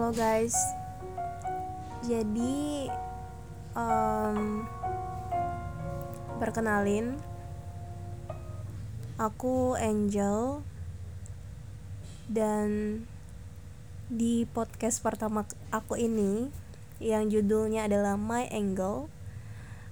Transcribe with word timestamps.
Halo 0.00 0.16
guys, 0.16 0.56
jadi 2.08 2.88
um, 3.76 4.64
perkenalin, 6.40 7.20
aku 9.20 9.76
Angel 9.76 10.64
dan 12.32 13.04
di 14.08 14.48
podcast 14.48 15.04
pertama 15.04 15.44
aku 15.68 16.00
ini 16.00 16.48
yang 16.96 17.28
judulnya 17.28 17.84
adalah 17.84 18.16
My 18.16 18.48
Angle, 18.48 19.12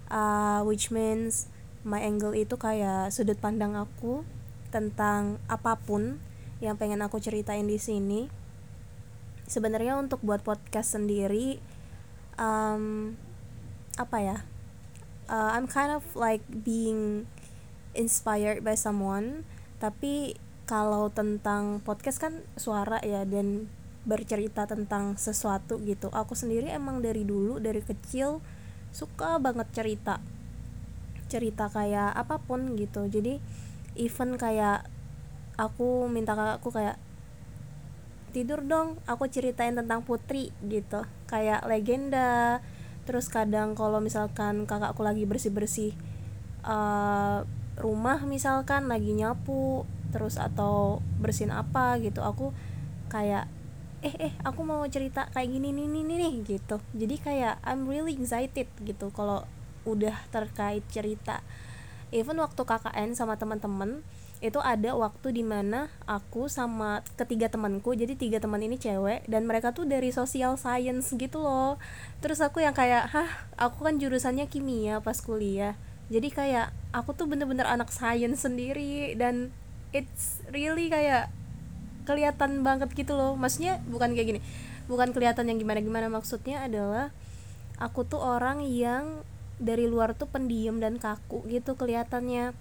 uh, 0.08 0.64
which 0.64 0.88
means 0.88 1.52
my 1.84 2.00
angle 2.00 2.32
itu 2.32 2.56
kayak 2.56 3.12
sudut 3.12 3.36
pandang 3.36 3.76
aku 3.76 4.24
tentang 4.72 5.36
apa 5.52 5.76
pun 5.76 6.16
yang 6.64 6.80
pengen 6.80 7.04
aku 7.04 7.20
ceritain 7.20 7.68
di 7.68 7.76
sini 7.76 8.47
sebenarnya 9.48 9.96
untuk 9.96 10.20
buat 10.20 10.44
podcast 10.44 10.94
sendiri 10.94 11.58
um, 12.36 13.16
apa 13.98 14.18
ya 14.20 14.36
uh, 15.32 15.56
I'm 15.56 15.66
kind 15.66 15.90
of 15.90 16.04
like 16.14 16.44
being 16.46 17.26
inspired 17.96 18.62
by 18.62 18.76
someone 18.76 19.42
tapi 19.82 20.38
kalau 20.68 21.08
tentang 21.08 21.80
podcast 21.80 22.20
kan 22.20 22.44
suara 22.60 23.00
ya 23.00 23.24
dan 23.24 23.72
bercerita 24.04 24.68
tentang 24.68 25.16
sesuatu 25.16 25.80
gitu. 25.84 26.12
Aku 26.12 26.36
sendiri 26.36 26.68
emang 26.68 27.00
dari 27.00 27.24
dulu 27.24 27.56
dari 27.56 27.80
kecil 27.80 28.44
suka 28.92 29.40
banget 29.40 29.68
cerita. 29.72 30.20
Cerita 31.32 31.72
kayak 31.72 32.12
apa 32.12 32.36
pun 32.40 32.76
gitu. 32.76 33.08
Jadi 33.08 33.40
even 33.96 34.36
kayak 34.36 34.84
aku 35.56 36.08
minta 36.08 36.36
kakakku 36.36 36.68
kayak 36.72 36.96
tidur 38.30 38.64
dong 38.64 39.00
aku 39.08 39.26
ceritain 39.28 39.74
tentang 39.74 40.04
putri 40.04 40.52
gitu. 40.66 41.04
Kayak 41.28 41.64
legenda. 41.66 42.62
Terus 43.08 43.32
kadang 43.32 43.72
kalau 43.72 43.98
misalkan 44.04 44.68
kakakku 44.68 45.00
lagi 45.00 45.24
bersih 45.24 45.52
bersih 45.52 45.92
uh, 46.64 47.44
rumah 47.78 48.20
misalkan 48.26 48.90
lagi 48.90 49.14
nyapu 49.14 49.86
terus 50.10 50.36
atau 50.40 51.04
bersihin 51.20 51.52
apa 51.52 52.00
gitu 52.00 52.24
aku 52.24 52.50
kayak 53.12 53.46
eh 53.98 54.14
eh 54.30 54.32
aku 54.46 54.62
mau 54.62 54.82
cerita 54.86 55.26
kayak 55.34 55.50
gini 55.50 55.74
nih 55.74 55.86
nih 55.90 56.04
nih 56.06 56.34
gitu. 56.46 56.78
Jadi 56.94 57.16
kayak 57.18 57.58
I'm 57.66 57.90
really 57.90 58.14
excited 58.14 58.70
gitu 58.84 59.10
kalau 59.10 59.42
udah 59.82 60.14
terkait 60.30 60.86
cerita. 60.86 61.42
Even 62.14 62.38
waktu 62.38 62.62
KKN 62.62 63.18
sama 63.18 63.34
teman-teman 63.36 64.06
itu 64.38 64.62
ada 64.62 64.94
waktu 64.94 65.34
di 65.34 65.42
mana 65.42 65.90
aku 66.06 66.46
sama 66.46 67.02
ketiga 67.18 67.50
temanku 67.50 67.94
jadi 67.94 68.14
tiga 68.14 68.38
teman 68.38 68.62
ini 68.62 68.78
cewek 68.78 69.26
dan 69.26 69.44
mereka 69.50 69.74
tuh 69.74 69.84
dari 69.84 70.14
social 70.14 70.54
science 70.54 71.10
gitu 71.14 71.42
loh. 71.42 71.76
Terus 72.22 72.38
aku 72.38 72.62
yang 72.62 72.74
kayak 72.74 73.10
hah 73.10 73.30
aku 73.58 73.86
kan 73.86 73.98
jurusannya 73.98 74.46
kimia 74.46 75.02
pas 75.02 75.18
kuliah. 75.18 75.74
Jadi 76.08 76.30
kayak 76.32 76.72
aku 76.94 77.12
tuh 77.12 77.26
bener-bener 77.26 77.66
anak 77.66 77.90
science 77.90 78.46
sendiri 78.46 79.18
dan 79.18 79.50
it's 79.90 80.40
really 80.54 80.88
kayak 80.88 81.28
kelihatan 82.06 82.62
banget 82.62 82.94
gitu 82.94 83.18
loh. 83.18 83.34
Maksudnya 83.34 83.82
bukan 83.90 84.14
kayak 84.14 84.38
gini 84.38 84.40
bukan 84.88 85.12
kelihatan 85.12 85.52
yang 85.52 85.60
gimana 85.60 85.84
gimana 85.84 86.08
maksudnya 86.08 86.64
adalah 86.64 87.12
aku 87.76 88.08
tuh 88.08 88.24
orang 88.24 88.64
yang 88.64 89.22
dari 89.60 89.84
luar 89.84 90.16
tuh 90.16 90.26
pendiam 90.26 90.80
dan 90.80 90.96
kaku 90.96 91.44
gitu 91.52 91.76
kelihatannya 91.76 92.56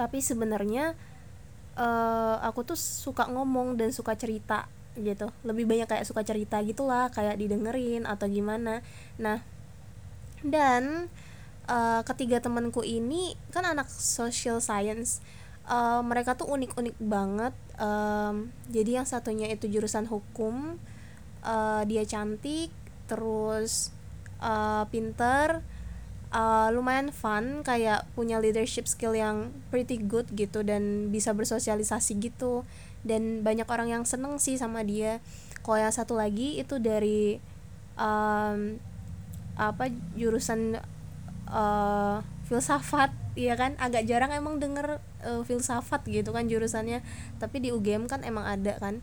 tapi 0.00 0.24
sebenarnya 0.24 0.96
uh, 1.76 2.40
aku 2.40 2.72
tuh 2.72 2.78
suka 2.80 3.28
ngomong 3.28 3.76
dan 3.76 3.92
suka 3.92 4.16
cerita 4.16 4.64
gitu. 4.96 5.28
Lebih 5.44 5.68
banyak 5.68 5.84
kayak 5.92 6.08
suka 6.08 6.24
cerita 6.24 6.56
gitulah 6.64 7.12
kayak 7.12 7.36
didengerin 7.36 8.08
atau 8.08 8.24
gimana. 8.32 8.80
Nah 9.20 9.44
dan 10.40 11.12
uh, 11.68 12.00
ketiga 12.08 12.40
temanku 12.40 12.80
ini 12.80 13.36
kan 13.52 13.68
anak 13.68 13.92
social 13.92 14.64
science 14.64 15.20
uh, 15.68 16.00
mereka 16.00 16.32
tuh 16.32 16.48
unik-unik 16.48 16.96
banget. 16.96 17.52
Um, 17.76 18.56
jadi 18.72 19.04
yang 19.04 19.06
satunya 19.08 19.52
itu 19.52 19.68
jurusan 19.68 20.08
hukum 20.08 20.80
uh, 21.44 21.82
dia 21.84 22.08
cantik 22.08 22.72
terus 23.04 23.92
uh, 24.40 24.84
pinter 24.88 25.60
uh, 26.30 26.68
lumayan 26.72 27.10
fun 27.10 27.62
kayak 27.66 28.06
punya 28.14 28.38
leadership 28.38 28.86
skill 28.86 29.14
yang 29.14 29.50
pretty 29.68 29.98
good 29.98 30.26
gitu 30.34 30.62
dan 30.62 31.10
bisa 31.10 31.34
bersosialisasi 31.34 32.18
gitu. 32.22 32.66
Dan 33.02 33.42
banyak 33.42 33.66
orang 33.66 33.88
yang 33.90 34.04
seneng 34.06 34.38
sih 34.38 34.56
sama 34.56 34.84
dia. 34.86 35.18
Kalau 35.60 35.78
yang 35.78 35.92
satu 35.92 36.16
lagi 36.16 36.60
itu 36.60 36.80
dari 36.80 37.36
um, 38.00 38.80
apa 39.60 39.92
jurusan 40.16 40.80
uh, 41.50 42.24
filsafat 42.48 43.12
ya 43.36 43.54
kan? 43.58 43.76
Agak 43.76 44.06
jarang 44.08 44.32
emang 44.32 44.62
denger 44.62 45.02
uh, 45.24 45.42
filsafat 45.44 46.06
gitu 46.08 46.30
kan 46.32 46.46
jurusannya. 46.46 47.02
Tapi 47.42 47.56
di 47.60 47.68
UGM 47.74 48.06
kan 48.08 48.22
emang 48.22 48.46
ada 48.46 48.78
kan. 48.78 49.02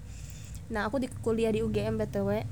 Nah 0.67 0.87
aku 0.87 0.99
di 0.99 1.07
kuliah 1.23 1.51
di 1.51 1.63
UGM 1.63 1.95
btw 1.95 2.43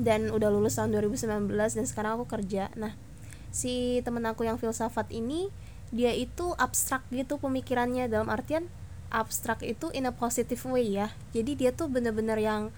dan 0.00 0.30
udah 0.30 0.48
lulus 0.48 0.78
tahun 0.78 0.94
2019 0.96 1.50
dan 1.50 1.84
sekarang 1.84 2.16
aku 2.16 2.26
kerja. 2.30 2.72
Nah 2.78 3.09
si 3.50 4.02
temen 4.06 4.22
aku 4.26 4.46
yang 4.46 4.56
filsafat 4.56 5.10
ini 5.10 5.50
dia 5.90 6.14
itu 6.14 6.54
abstrak 6.54 7.02
gitu 7.10 7.38
pemikirannya. 7.38 8.06
Dalam 8.06 8.30
artian 8.30 8.70
abstrak 9.10 9.66
itu 9.66 9.90
in 9.90 10.06
a 10.06 10.14
positive 10.14 10.62
way 10.70 10.86
ya. 10.86 11.10
Jadi 11.34 11.58
dia 11.58 11.70
tuh 11.74 11.90
bener-bener 11.90 12.38
yang 12.38 12.70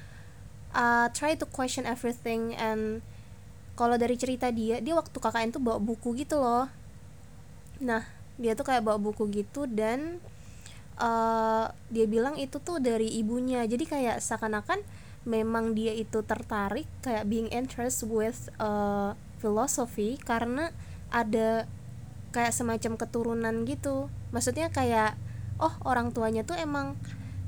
uh, 0.72 1.06
try 1.12 1.36
to 1.36 1.44
question 1.44 1.84
everything 1.84 2.56
and 2.56 3.04
kalau 3.76 3.96
dari 3.96 4.16
cerita 4.16 4.52
dia 4.52 4.80
dia 4.80 4.96
waktu 4.96 5.16
KKN 5.16 5.52
tuh 5.56 5.62
bawa 5.62 5.78
buku 5.80 6.16
gitu 6.16 6.40
loh. 6.40 6.68
Nah 7.80 8.04
dia 8.40 8.56
tuh 8.56 8.64
kayak 8.64 8.84
bawa 8.84 8.96
buku 8.96 9.28
gitu 9.28 9.68
dan 9.68 10.18
uh, 10.96 11.68
dia 11.92 12.08
bilang 12.08 12.40
itu 12.40 12.56
tuh 12.60 12.80
dari 12.80 13.12
ibunya. 13.20 13.64
Jadi 13.68 13.84
kayak 13.84 14.24
seakan-akan 14.24 14.80
memang 15.22 15.76
dia 15.76 15.94
itu 15.94 16.24
tertarik 16.24 16.88
kayak 17.04 17.28
being 17.30 17.46
interest 17.52 18.02
with 18.08 18.50
uh, 18.58 19.14
filosofi 19.42 20.14
karena 20.22 20.70
ada 21.10 21.66
kayak 22.30 22.54
semacam 22.54 22.94
keturunan 22.94 23.66
gitu. 23.66 24.06
Maksudnya 24.30 24.70
kayak 24.70 25.18
oh 25.58 25.74
orang 25.82 26.14
tuanya 26.14 26.46
tuh 26.46 26.54
emang 26.54 26.94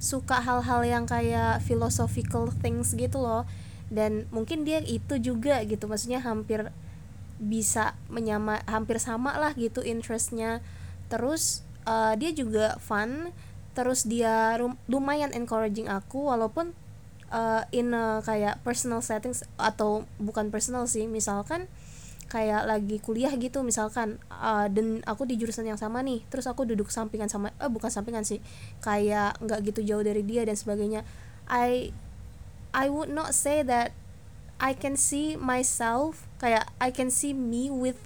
suka 0.02 0.42
hal-hal 0.42 0.82
yang 0.82 1.06
kayak 1.06 1.62
philosophical 1.62 2.50
things 2.50 2.98
gitu 2.98 3.22
loh. 3.22 3.46
Dan 3.94 4.26
mungkin 4.34 4.66
dia 4.66 4.82
itu 4.82 5.22
juga 5.22 5.62
gitu 5.62 5.86
maksudnya 5.86 6.18
hampir 6.18 6.74
bisa 7.38 7.94
menyama 8.10 8.58
hampir 8.66 8.98
sama 8.98 9.38
lah 9.38 9.54
gitu 9.54 9.86
interestnya. 9.86 10.58
Terus 11.06 11.62
uh, 11.86 12.18
dia 12.18 12.34
juga 12.34 12.76
fun 12.82 13.30
terus 13.74 14.06
dia 14.06 14.54
lumayan 14.86 15.34
encouraging 15.34 15.90
aku 15.90 16.30
walaupun 16.30 16.70
uh, 17.34 17.66
in 17.74 17.90
a 17.90 18.22
kayak 18.22 18.62
personal 18.62 19.02
settings 19.02 19.42
atau 19.58 20.06
bukan 20.22 20.54
personal 20.54 20.86
sih 20.86 21.10
misalkan 21.10 21.66
kayak 22.34 22.66
lagi 22.66 22.98
kuliah 22.98 23.30
gitu 23.38 23.62
misalkan 23.62 24.18
uh, 24.26 24.66
dan 24.66 25.06
aku 25.06 25.22
di 25.22 25.38
jurusan 25.38 25.70
yang 25.70 25.78
sama 25.78 26.02
nih 26.02 26.26
terus 26.26 26.50
aku 26.50 26.66
duduk 26.66 26.90
sampingan 26.90 27.30
sama 27.30 27.54
eh 27.62 27.70
bukan 27.70 27.86
sampingan 27.86 28.26
sih 28.26 28.42
kayak 28.82 29.38
nggak 29.38 29.70
gitu 29.70 29.86
jauh 29.86 30.02
dari 30.02 30.26
dia 30.26 30.42
dan 30.42 30.58
sebagainya. 30.58 31.06
I 31.46 31.94
I 32.74 32.90
would 32.90 33.14
not 33.14 33.38
say 33.38 33.62
that 33.62 33.94
I 34.58 34.74
can 34.74 34.98
see 34.98 35.38
myself 35.38 36.26
kayak 36.42 36.66
I 36.82 36.90
can 36.90 37.14
see 37.14 37.30
me 37.30 37.70
with 37.70 38.02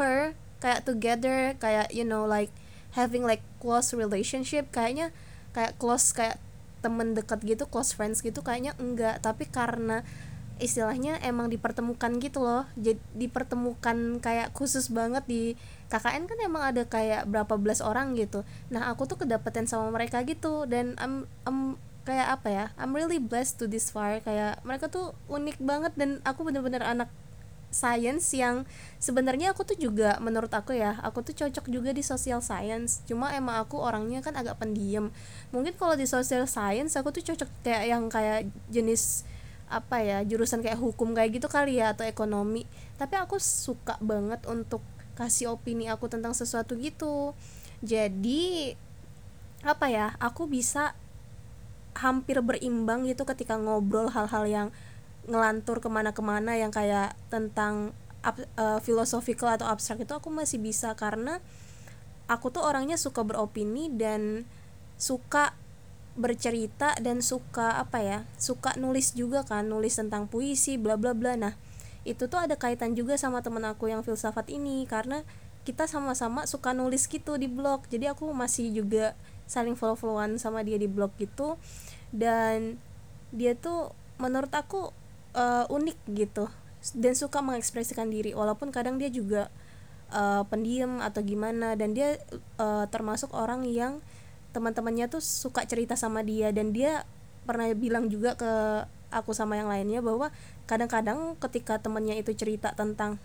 her 0.00 0.32
kayak 0.64 0.88
together 0.88 1.52
kayak 1.60 1.92
you 1.92 2.08
know 2.08 2.24
like 2.24 2.48
having 2.96 3.20
like 3.20 3.44
close 3.60 3.92
relationship. 3.92 4.72
Kayaknya 4.72 5.12
kayak 5.52 5.76
close 5.76 6.16
kayak 6.16 6.40
temen 6.80 7.12
dekat 7.12 7.44
gitu 7.44 7.68
close 7.68 7.92
friends 7.92 8.24
gitu 8.24 8.40
kayaknya 8.40 8.72
enggak. 8.80 9.20
Tapi 9.20 9.44
karena 9.44 10.08
istilahnya 10.58 11.20
emang 11.24 11.48
dipertemukan 11.48 12.18
gitu 12.20 12.44
loh. 12.44 12.68
Jadi 12.76 13.00
dipertemukan 13.16 14.20
kayak 14.20 14.52
khusus 14.52 14.90
banget 14.92 15.24
di 15.24 15.42
KKN 15.92 16.24
kan 16.24 16.38
emang 16.40 16.62
ada 16.64 16.82
kayak 16.88 17.28
berapa 17.28 17.60
belas 17.60 17.84
orang 17.84 18.16
gitu. 18.16 18.44
Nah 18.72 18.88
aku 18.92 19.04
tuh 19.04 19.20
kedapetan 19.20 19.68
sama 19.68 19.92
mereka 19.92 20.24
gitu 20.24 20.64
dan 20.64 20.96
I'm, 20.96 21.28
I'm 21.44 21.76
kayak 22.02 22.40
apa 22.40 22.48
ya 22.50 22.64
I'm 22.74 22.90
really 22.96 23.22
blessed 23.22 23.60
to 23.62 23.68
this 23.68 23.92
far. 23.92 24.20
Kayak 24.24 24.60
mereka 24.64 24.88
tuh 24.88 25.12
unik 25.28 25.60
banget 25.60 25.92
dan 25.96 26.24
aku 26.24 26.48
bener-bener 26.48 26.80
anak 26.80 27.12
science 27.72 28.36
yang 28.36 28.68
sebenarnya 29.00 29.56
aku 29.56 29.64
tuh 29.64 29.74
juga 29.80 30.20
menurut 30.20 30.52
aku 30.52 30.76
ya 30.76 31.00
aku 31.00 31.24
tuh 31.24 31.32
cocok 31.32 31.66
juga 31.72 31.90
di 31.90 32.04
social 32.04 32.44
science. 32.44 33.02
Cuma 33.08 33.32
emang 33.32 33.58
aku 33.58 33.80
orangnya 33.80 34.20
kan 34.20 34.36
agak 34.36 34.60
pendiam. 34.60 35.10
Mungkin 35.50 35.74
kalau 35.80 35.96
di 35.96 36.04
social 36.04 36.44
science 36.44 36.94
aku 36.94 37.10
tuh 37.10 37.24
cocok 37.32 37.48
kayak 37.64 37.84
yang 37.88 38.06
kayak 38.12 38.46
jenis 38.68 39.24
apa 39.72 40.04
ya 40.04 40.20
jurusan 40.20 40.60
kayak 40.60 40.76
hukum 40.76 41.16
kayak 41.16 41.40
gitu 41.40 41.48
kali 41.48 41.80
ya 41.80 41.96
atau 41.96 42.04
ekonomi. 42.04 42.68
Tapi 43.00 43.16
aku 43.16 43.40
suka 43.40 43.96
banget 44.04 44.44
untuk 44.44 44.84
kasih 45.16 45.56
opini 45.56 45.88
aku 45.88 46.12
tentang 46.12 46.36
sesuatu 46.36 46.76
gitu. 46.76 47.32
Jadi 47.80 48.76
apa 49.64 49.88
ya 49.88 50.12
aku 50.20 50.44
bisa 50.44 50.92
hampir 51.96 52.40
berimbang 52.44 53.08
gitu 53.08 53.24
ketika 53.24 53.56
ngobrol 53.56 54.12
hal-hal 54.12 54.44
yang 54.48 54.68
ngelantur 55.28 55.78
ke 55.78 55.88
mana-kemana 55.88 56.58
yang 56.58 56.74
kayak 56.74 57.14
tentang 57.30 57.94
uh, 58.58 58.80
philosophical 58.82 59.48
atau 59.48 59.68
abstrak 59.70 60.04
itu 60.04 60.12
aku 60.12 60.28
masih 60.28 60.60
bisa. 60.60 60.92
Karena 60.98 61.40
aku 62.28 62.52
tuh 62.52 62.64
orangnya 62.64 63.00
suka 63.00 63.24
beropini 63.24 63.88
dan 63.92 64.44
suka 65.00 65.56
bercerita 66.12 66.92
dan 67.00 67.24
suka 67.24 67.80
apa 67.80 68.04
ya 68.04 68.18
suka 68.36 68.76
nulis 68.76 69.16
juga 69.16 69.48
kan 69.48 69.64
nulis 69.64 69.96
tentang 69.96 70.28
puisi 70.28 70.76
bla 70.76 71.00
bla 71.00 71.16
bla. 71.16 71.36
Nah 71.40 71.54
itu 72.02 72.26
tuh 72.26 72.36
ada 72.42 72.58
kaitan 72.58 72.98
juga 72.98 73.14
sama 73.14 73.40
temen 73.40 73.62
aku 73.62 73.88
yang 73.88 74.02
filsafat 74.02 74.50
ini 74.50 74.84
karena 74.90 75.22
kita 75.62 75.86
sama-sama 75.86 76.42
suka 76.50 76.74
nulis 76.74 77.06
gitu 77.06 77.38
di 77.38 77.46
blog. 77.46 77.86
Jadi 77.86 78.10
aku 78.10 78.28
masih 78.34 78.74
juga 78.74 79.14
saling 79.46 79.78
follow-followan 79.78 80.36
sama 80.36 80.66
dia 80.66 80.76
di 80.76 80.90
blog 80.90 81.14
gitu. 81.16 81.54
Dan 82.10 82.82
dia 83.30 83.54
tuh 83.56 83.94
menurut 84.18 84.52
aku 84.52 84.92
uh, 85.32 85.64
unik 85.72 85.98
gitu 86.12 86.50
dan 86.98 87.14
suka 87.14 87.40
mengekspresikan 87.40 88.10
diri 88.10 88.34
walaupun 88.34 88.74
kadang 88.74 88.98
dia 88.98 89.08
juga 89.08 89.48
uh, 90.10 90.42
pendiam 90.50 90.98
atau 90.98 91.22
gimana. 91.22 91.78
Dan 91.78 91.94
dia 91.94 92.18
uh, 92.58 92.84
termasuk 92.90 93.30
orang 93.30 93.62
yang 93.64 94.02
teman-temannya 94.52 95.08
tuh 95.08 95.24
suka 95.24 95.64
cerita 95.64 95.96
sama 95.96 96.20
dia 96.20 96.52
dan 96.52 96.70
dia 96.70 97.08
pernah 97.48 97.66
bilang 97.74 98.06
juga 98.06 98.36
ke 98.38 98.52
aku 99.12 99.36
sama 99.36 99.58
yang 99.58 99.68
lainnya 99.68 100.00
bahwa 100.00 100.32
kadang-kadang 100.64 101.36
ketika 101.36 101.76
temennya 101.80 102.16
itu 102.16 102.32
cerita 102.32 102.72
tentang 102.72 103.20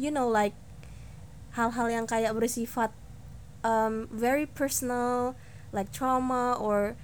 you 0.00 0.10
know 0.10 0.26
like 0.26 0.56
hal-hal 1.54 1.86
yang 1.90 2.06
kayak 2.06 2.34
bersifat 2.34 2.90
um, 3.66 4.10
very 4.10 4.46
personal 4.46 5.34
like 5.70 5.90
trauma 5.94 6.58
or 6.58 6.98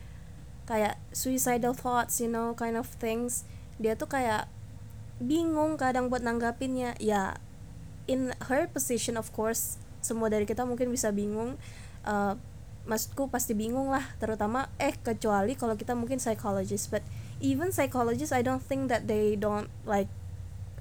kayak 0.67 0.99
suicidal 1.15 1.75
thoughts 1.75 2.19
you 2.19 2.27
know 2.27 2.55
kind 2.55 2.75
of 2.75 2.91
things 2.99 3.47
dia 3.79 3.95
tuh 3.95 4.09
kayak 4.09 4.49
bingung 5.21 5.81
kadang 5.81 6.13
buat 6.13 6.21
nanggapinnya. 6.21 6.97
Ya 7.01 7.41
in 8.07 8.33
her 8.47 8.71
position 8.71 9.19
of 9.19 9.33
course 9.35 9.81
semua 9.99 10.31
dari 10.31 10.47
kita 10.47 10.63
mungkin 10.63 10.95
bisa 10.95 11.11
bingung 11.11 11.59
uh, 12.07 12.39
maksudku 12.87 13.29
pasti 13.29 13.53
bingung 13.53 13.91
lah 13.91 14.03
terutama 14.23 14.71
eh 14.79 14.95
kecuali 14.95 15.59
kalau 15.59 15.75
kita 15.75 15.99
mungkin 15.99 16.23
psychologist 16.23 16.89
but 16.89 17.03
even 17.43 17.75
psychologist 17.75 18.31
I 18.31 18.47
don't 18.47 18.63
think 18.63 18.89
that 18.89 19.11
they 19.11 19.35
don't 19.35 19.69
like 19.85 20.09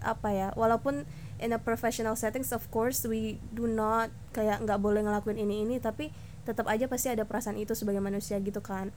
apa 0.06 0.30
ya 0.30 0.48
walaupun 0.54 1.10
in 1.42 1.52
a 1.52 1.60
professional 1.60 2.16
settings 2.16 2.54
of 2.54 2.70
course 2.70 3.04
we 3.04 3.42
do 3.52 3.66
not 3.66 4.14
kayak 4.32 4.62
nggak 4.64 4.80
boleh 4.80 5.02
ngelakuin 5.04 5.42
ini 5.42 5.66
ini 5.66 5.76
tapi 5.82 6.14
tetap 6.46 6.70
aja 6.70 6.86
pasti 6.86 7.10
ada 7.10 7.26
perasaan 7.26 7.58
itu 7.58 7.74
sebagai 7.74 8.00
manusia 8.00 8.38
gitu 8.38 8.62
kan. 8.62 8.94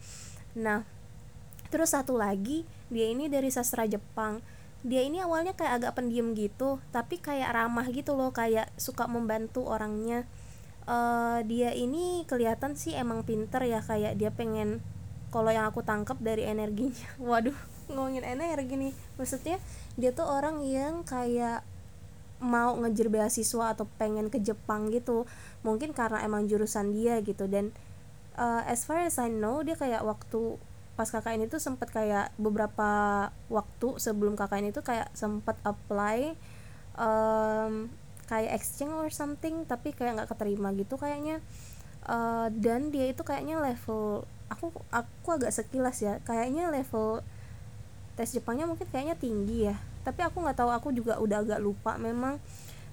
Nah 0.53 0.85
terus 1.73 1.97
satu 1.97 2.21
lagi 2.21 2.69
dia 2.93 3.09
ini 3.09 3.27
dari 3.33 3.49
sastra 3.49 3.89
Jepang. 3.89 4.45
Dia 4.87 5.03
ini 5.03 5.19
awalnya 5.19 5.59
kayak 5.59 5.83
agak 5.83 5.93
pendiam 5.99 6.37
gitu 6.39 6.79
tapi 6.95 7.19
kayak 7.19 7.51
ramah 7.51 7.89
gitu 7.91 8.15
loh 8.15 8.31
kayak 8.31 8.71
suka 8.79 9.11
membantu 9.11 9.67
orangnya 9.67 10.29
uh, 10.89 11.39
dia 11.45 11.77
ini 11.77 12.25
kelihatan 12.25 12.75
sih 12.75 12.97
emang 12.97 13.23
pinter 13.23 13.61
ya 13.69 13.85
kayak 13.85 14.17
dia 14.17 14.33
pengen 14.33 14.81
kalau 15.29 15.53
yang 15.53 15.69
aku 15.69 15.85
tangkap 15.85 16.17
dari 16.19 16.49
energinya. 16.49 17.07
Waduh 17.21 17.57
ngomongin 17.93 18.25
energi 18.25 18.75
nih. 18.77 18.95
Maksudnya 19.21 19.61
dia 20.01 20.11
tuh 20.13 20.29
orang 20.29 20.65
yang 20.65 21.05
kayak 21.05 21.65
mau 22.39 22.77
ngejar 22.79 23.11
beasiswa 23.11 23.75
atau 23.75 23.85
pengen 24.01 24.33
ke 24.33 24.41
Jepang 24.41 24.89
gitu. 24.93 25.29
Mungkin 25.65 25.93
karena 25.93 26.25
emang 26.25 26.49
jurusan 26.49 26.97
dia 26.97 27.21
gitu. 27.25 27.49
Dan 27.49 27.73
uh, 28.37 28.65
as 28.65 28.85
far 28.89 29.05
as 29.05 29.21
I 29.21 29.29
know 29.29 29.61
dia 29.61 29.77
kayak 29.77 30.05
waktu 30.05 30.57
pas 30.99 31.07
KKN 31.07 31.47
itu 31.47 31.63
sempat 31.63 31.95
kayak 31.95 32.35
beberapa 32.43 32.91
waktu 33.47 34.03
sebelum 34.03 34.35
KKN 34.35 34.75
itu 34.75 34.83
kayak 34.83 35.07
sempat 35.15 35.55
apply 35.63 36.35
um, 36.99 37.87
kayak 38.29 38.61
exchange 38.61 38.93
or 38.93 39.09
something 39.09 39.65
tapi 39.65 39.97
kayak 39.97 40.21
nggak 40.21 40.31
keterima 40.31 40.71
gitu 40.77 41.01
kayaknya. 41.01 41.41
Uh, 42.05 42.49
dan 42.57 42.89
dia 42.93 43.09
itu 43.09 43.21
kayaknya 43.21 43.61
level 43.61 44.25
aku 44.53 44.71
aku 44.93 45.29
agak 45.33 45.51
sekilas 45.51 46.05
ya. 46.05 46.21
Kayaknya 46.23 46.69
level 46.69 47.25
tes 48.15 48.29
Jepangnya 48.37 48.69
mungkin 48.69 48.87
kayaknya 48.93 49.17
tinggi 49.17 49.73
ya. 49.73 49.77
Tapi 50.05 50.21
aku 50.23 50.45
nggak 50.45 50.61
tahu 50.61 50.71
aku 50.71 50.89
juga 50.93 51.17
udah 51.19 51.41
agak 51.41 51.61
lupa 51.65 51.97
memang. 51.97 52.37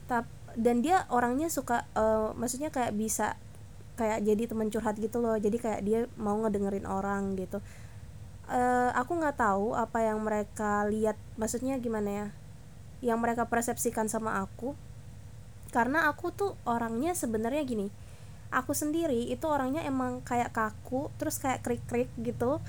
Tap 0.07 0.25
dan 0.55 0.79
dia 0.79 1.03
orangnya 1.11 1.51
suka 1.51 1.83
uh, 1.99 2.31
maksudnya 2.39 2.71
kayak 2.71 2.95
bisa 2.95 3.35
kayak 3.99 4.23
jadi 4.23 4.47
teman 4.47 4.71
curhat 4.71 4.95
gitu 4.95 5.19
loh. 5.19 5.35
Jadi 5.35 5.59
kayak 5.59 5.81
dia 5.83 6.07
mau 6.15 6.39
ngedengerin 6.39 6.87
orang 6.87 7.35
gitu. 7.35 7.59
Uh, 8.45 8.93
aku 8.93 9.19
nggak 9.19 9.41
tahu 9.41 9.73
apa 9.73 10.05
yang 10.05 10.21
mereka 10.21 10.85
lihat 10.85 11.17
maksudnya 11.33 11.81
gimana 11.81 12.09
ya 12.13 12.27
yang 13.01 13.17
mereka 13.17 13.49
persepsikan 13.49 14.05
sama 14.05 14.37
aku 14.37 14.77
karena 15.75 16.07
aku 16.07 16.31
tuh 16.31 16.55
orangnya 16.63 17.11
sebenarnya 17.11 17.67
gini 17.67 17.91
aku 18.55 18.71
sendiri 18.71 19.27
itu 19.27 19.43
orangnya 19.51 19.83
emang 19.83 20.23
kayak 20.23 20.55
kaku 20.55 21.11
terus 21.19 21.41
kayak 21.43 21.59
krik 21.59 21.83
krik 21.91 22.09
gitu. 22.23 22.63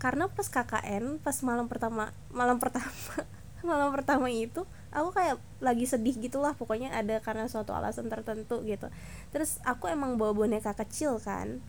Karena 0.00 0.28
pas 0.32 0.48
KKN 0.48 1.20
pas 1.20 1.36
malam 1.44 1.68
pertama 1.68 2.12
malam 2.32 2.56
pertama 2.56 2.92
malam 3.68 3.92
pertama 3.92 4.32
itu 4.32 4.64
aku 4.92 5.12
kayak 5.12 5.36
lagi 5.60 5.84
sedih 5.84 6.16
gitulah 6.16 6.56
pokoknya 6.56 6.96
ada 6.96 7.20
karena 7.20 7.48
suatu 7.48 7.72
alasan 7.76 8.08
tertentu 8.08 8.64
gitu. 8.64 8.88
Terus 9.32 9.60
aku 9.64 9.88
emang 9.88 10.16
bawa 10.16 10.32
boneka 10.32 10.72
kecil 10.76 11.20
kan 11.20 11.60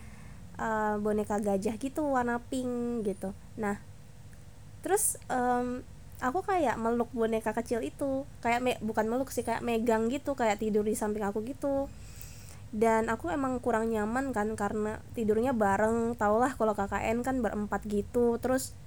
uh, 0.60 0.96
boneka 1.00 1.40
gajah 1.44 1.76
gitu 1.76 2.08
warna 2.08 2.40
pink 2.48 3.04
gitu. 3.08 3.36
Nah 3.60 3.80
terus 4.82 5.20
um, 5.28 5.84
aku 6.22 6.46
kayak 6.46 6.78
meluk 6.78 7.10
boneka 7.12 7.52
kecil 7.58 7.82
itu. 7.82 8.24
Kayak 8.40 8.62
me 8.62 8.72
bukan 8.80 9.10
meluk 9.10 9.34
sih 9.34 9.42
kayak 9.42 9.66
megang 9.66 10.08
gitu 10.14 10.38
kayak 10.38 10.62
tidur 10.62 10.86
di 10.86 10.94
samping 10.94 11.26
aku 11.26 11.42
gitu. 11.44 11.90
Dan 12.72 13.12
aku 13.12 13.28
emang 13.34 13.60
kurang 13.60 13.92
nyaman 13.92 14.32
kan 14.32 14.54
karena 14.56 15.02
tidurnya 15.18 15.52
bareng. 15.52 16.16
Tau 16.16 16.38
lah 16.40 16.54
kalau 16.56 16.78
KKN 16.78 17.26
kan 17.26 17.42
berempat 17.42 17.84
gitu. 17.90 18.38
Terus 18.38 18.78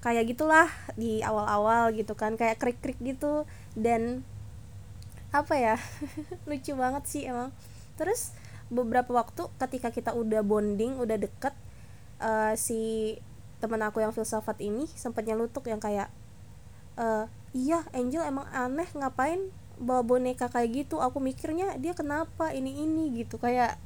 kayak 0.00 0.30
gitulah 0.32 0.66
di 0.96 1.20
awal-awal 1.22 1.92
gitu 1.94 2.16
kan 2.16 2.34
kayak 2.34 2.58
krik-krik 2.58 2.98
gitu. 3.04 3.44
Dan 3.76 4.24
apa 5.28 5.54
ya 5.60 5.76
lucu 6.48 6.72
banget 6.74 7.04
sih 7.06 7.22
emang. 7.28 7.52
Terus 8.00 8.32
beberapa 8.72 9.12
waktu 9.12 9.48
ketika 9.56 9.88
kita 9.92 10.10
udah 10.12 10.44
bonding 10.44 11.00
udah 11.00 11.16
deket 11.16 11.56
uh, 12.20 12.52
si 12.56 13.16
teman 13.58 13.82
aku 13.82 14.04
yang 14.04 14.14
filsafat 14.14 14.60
ini 14.62 14.86
sempat 14.94 15.26
nyelutuk 15.26 15.66
yang 15.66 15.82
kayak 15.82 16.12
uh, 16.98 17.24
iya 17.56 17.86
Angel 17.94 18.26
emang 18.26 18.50
aneh 18.50 18.90
ngapain 18.92 19.48
bawa 19.78 20.02
boneka 20.02 20.50
kayak 20.50 20.84
gitu? 20.84 20.98
Aku 20.98 21.22
mikirnya 21.22 21.78
dia 21.78 21.94
kenapa 21.94 22.50
ini 22.50 22.82
ini 22.84 23.14
gitu 23.14 23.38
kayak 23.38 23.78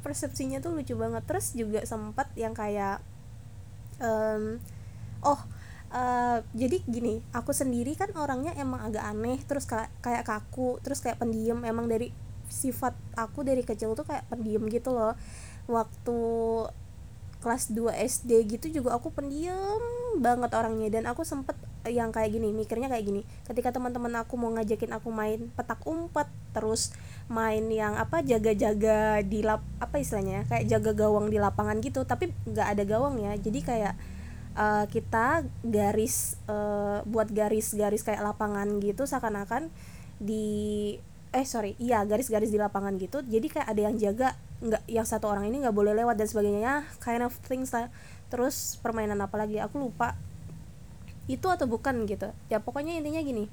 persepsinya 0.00 0.58
tuh 0.64 0.74
lucu 0.74 0.96
banget. 0.96 1.22
Terus 1.28 1.52
juga 1.52 1.84
sempat 1.84 2.32
yang 2.34 2.56
kayak 2.56 3.04
um, 4.00 4.58
oh 5.22 5.40
uh, 5.92 6.40
jadi 6.56 6.80
gini 6.88 7.20
aku 7.30 7.52
sendiri 7.52 7.94
kan 7.94 8.10
orangnya 8.16 8.56
emang 8.58 8.82
agak 8.82 9.04
aneh 9.04 9.38
terus 9.44 9.68
kayak 9.68 9.92
kayak 10.00 10.24
kaku 10.24 10.80
terus 10.80 11.04
kayak 11.04 11.20
pendiam. 11.20 11.62
Emang 11.62 11.86
dari 11.86 12.10
sifat 12.48 12.96
aku 13.18 13.44
dari 13.44 13.64
kecil 13.64 13.92
tuh 13.92 14.06
kayak 14.08 14.24
pendiam 14.32 14.64
gitu 14.72 14.94
loh. 14.94 15.14
Waktu 15.68 16.18
kelas 17.44 17.76
2 17.76 17.92
SD 18.08 18.30
gitu 18.56 18.80
juga 18.80 18.96
aku 18.96 19.12
pendiam 19.12 19.82
banget 20.16 20.48
orangnya. 20.56 20.88
Dan 20.88 21.04
aku 21.10 21.26
sempet 21.26 21.58
yang 21.88 22.10
kayak 22.10 22.32
gini 22.32 22.50
mikirnya 22.50 22.88
kayak 22.88 23.04
gini. 23.04 23.22
Ketika 23.44 23.72
teman-teman 23.72 24.12
aku 24.20 24.34
mau 24.40 24.52
ngajakin 24.52 24.92
aku 24.96 25.08
main 25.12 25.52
petak 25.52 25.80
umpet 25.84 26.28
terus 26.56 26.94
main 27.26 27.64
yang 27.72 27.96
apa 27.96 28.20
jaga-jaga 28.20 29.24
di 29.24 29.40
lap 29.40 29.64
apa 29.80 29.96
istilahnya 30.00 30.44
kayak 30.46 30.68
jaga 30.68 30.92
gawang 30.92 31.32
di 31.32 31.40
lapangan 31.40 31.80
gitu 31.80 32.04
tapi 32.04 32.30
nggak 32.44 32.68
ada 32.76 32.84
gawang 32.84 33.16
ya 33.16 33.32
jadi 33.40 33.60
kayak 33.64 33.94
uh, 34.54 34.84
kita 34.88 35.44
garis 35.66 36.38
uh, 36.46 37.02
buat 37.04 37.28
garis-garis 37.30 38.06
kayak 38.06 38.22
lapangan 38.22 38.68
gitu 38.80 39.04
seakan-akan 39.04 39.68
di 40.22 40.96
eh 41.34 41.42
sorry 41.42 41.74
iya 41.82 42.06
garis-garis 42.06 42.48
di 42.48 42.58
lapangan 42.62 42.94
gitu. 42.96 43.20
Jadi 43.26 43.50
kayak 43.50 43.66
ada 43.66 43.80
yang 43.90 43.96
jaga 43.98 44.38
nggak 44.62 44.82
yang 44.86 45.04
satu 45.04 45.26
orang 45.26 45.50
ini 45.50 45.66
nggak 45.66 45.74
boleh 45.74 45.92
lewat 45.92 46.14
dan 46.14 46.30
sebagainya 46.30 46.60
ya 46.62 46.76
kind 47.02 47.26
of 47.26 47.34
things 47.44 47.74
lah. 47.74 47.90
Terus 48.30 48.78
permainan 48.78 49.18
apa 49.18 49.34
lagi? 49.34 49.58
Aku 49.58 49.82
lupa 49.82 50.14
itu 51.26 51.46
atau 51.48 51.64
bukan 51.64 52.04
gitu. 52.04 52.32
Ya 52.52 52.60
pokoknya 52.60 52.96
intinya 53.00 53.20
gini. 53.24 53.48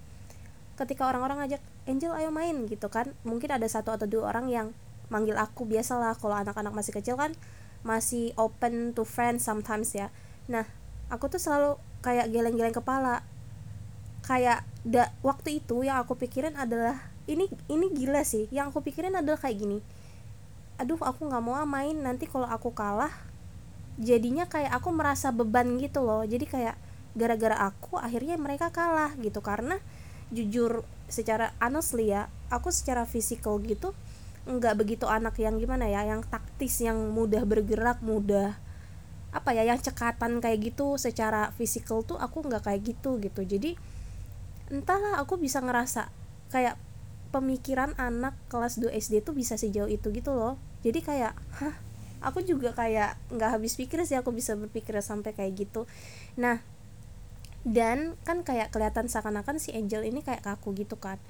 Ketika 0.76 1.08
orang-orang 1.08 1.46
ngajak 1.46 1.62
Angel 1.90 2.14
ayo 2.14 2.30
main 2.30 2.68
gitu 2.70 2.88
kan. 2.92 3.12
Mungkin 3.26 3.50
ada 3.50 3.66
satu 3.66 3.96
atau 3.96 4.06
dua 4.06 4.30
orang 4.30 4.52
yang 4.52 4.68
manggil 5.12 5.36
aku 5.36 5.68
biasalah 5.68 6.16
kalau 6.16 6.40
anak-anak 6.40 6.72
masih 6.72 6.96
kecil 6.96 7.20
kan 7.20 7.36
masih 7.84 8.32
open 8.38 8.96
to 8.96 9.04
friends 9.04 9.44
sometimes 9.44 9.92
ya. 9.92 10.14
Nah 10.48 10.64
aku 11.12 11.28
tuh 11.28 11.42
selalu 11.42 11.76
kayak 12.06 12.32
geleng-geleng 12.32 12.76
kepala. 12.76 13.26
Kayak 14.22 14.64
da, 14.86 15.10
waktu 15.26 15.60
itu 15.60 15.82
yang 15.82 16.00
aku 16.06 16.14
pikirin 16.16 16.54
adalah 16.54 17.12
ini 17.26 17.50
ini 17.68 17.90
gila 17.92 18.22
sih. 18.22 18.48
Yang 18.54 18.76
aku 18.76 18.86
pikirin 18.86 19.18
adalah 19.18 19.42
kayak 19.42 19.58
gini. 19.60 19.80
Aduh 20.78 21.02
aku 21.02 21.28
nggak 21.28 21.44
mau 21.44 21.58
main. 21.66 21.98
Nanti 21.98 22.30
kalau 22.30 22.48
aku 22.48 22.72
kalah 22.72 23.12
jadinya 24.00 24.48
kayak 24.48 24.72
aku 24.78 24.90
merasa 24.94 25.34
beban 25.34 25.78
gitu 25.82 26.06
loh. 26.06 26.22
Jadi 26.24 26.46
kayak 26.46 26.78
gara-gara 27.18 27.58
aku 27.60 28.00
akhirnya 28.00 28.36
mereka 28.40 28.72
kalah 28.72 29.14
gitu. 29.20 29.40
Karena 29.44 29.80
jujur 30.32 30.88
secara 31.12 31.52
honestly 31.60 32.16
ya 32.16 32.32
aku 32.48 32.72
secara 32.72 33.04
fisikal 33.04 33.60
gitu 33.60 33.92
nggak 34.48 34.80
begitu 34.80 35.06
anak 35.06 35.38
yang 35.38 35.60
gimana 35.60 35.86
ya 35.86 36.08
yang 36.08 36.24
taktis 36.24 36.80
yang 36.82 36.98
mudah 37.12 37.44
bergerak 37.44 38.00
mudah 38.00 38.56
apa 39.32 39.54
ya 39.54 39.64
yang 39.64 39.80
cekatan 39.80 40.44
kayak 40.44 40.72
gitu. 40.72 41.00
Secara 41.00 41.56
fisikal 41.56 42.04
tuh 42.04 42.20
aku 42.20 42.44
nggak 42.44 42.68
kayak 42.68 42.82
gitu 42.84 43.20
gitu. 43.24 43.42
Jadi 43.48 43.80
entahlah 44.72 45.20
aku 45.20 45.40
bisa 45.40 45.60
ngerasa 45.64 46.12
kayak 46.52 46.76
pemikiran 47.32 47.96
anak 47.96 48.36
kelas 48.52 48.80
2 48.80 48.92
SD 48.92 49.24
tuh 49.24 49.32
bisa 49.32 49.56
sejauh 49.56 49.88
itu 49.88 50.12
gitu 50.12 50.36
loh. 50.36 50.60
Jadi 50.84 51.00
kayak 51.00 51.34
hah? 51.60 51.76
Aku 52.22 52.46
juga 52.46 52.70
kayak 52.78 53.18
nggak 53.34 53.50
habis 53.58 53.74
pikir 53.74 54.06
sih 54.06 54.14
aku 54.14 54.30
bisa 54.30 54.54
berpikir 54.54 54.94
sampai 55.02 55.34
kayak 55.34 55.58
gitu. 55.58 55.90
Nah 56.38 56.62
dan 57.62 58.18
kan 58.26 58.42
kayak 58.42 58.74
kelihatan 58.74 59.06
seakan-akan 59.06 59.62
si 59.62 59.74
Angel 59.74 60.02
ini 60.02 60.26
kayak 60.26 60.46
kaku 60.46 60.74
gitu 60.74 60.98
kan. 60.98 61.22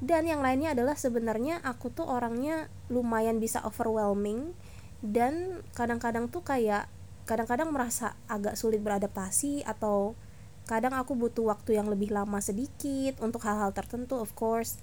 Dan 0.00 0.24
yang 0.24 0.40
lainnya 0.40 0.72
adalah 0.72 0.96
sebenarnya 0.96 1.60
aku 1.60 1.92
tuh 1.92 2.08
orangnya 2.08 2.72
lumayan 2.88 3.36
bisa 3.36 3.60
overwhelming 3.60 4.56
dan 5.04 5.60
kadang-kadang 5.76 6.32
tuh 6.32 6.40
kayak 6.40 6.88
kadang-kadang 7.28 7.68
merasa 7.68 8.16
agak 8.24 8.56
sulit 8.56 8.80
beradaptasi 8.80 9.68
atau 9.68 10.16
kadang 10.64 10.96
aku 10.96 11.18
butuh 11.18 11.52
waktu 11.52 11.76
yang 11.76 11.90
lebih 11.92 12.14
lama 12.14 12.40
sedikit 12.40 13.20
untuk 13.20 13.44
hal-hal 13.44 13.76
tertentu 13.76 14.16
of 14.16 14.32
course. 14.32 14.80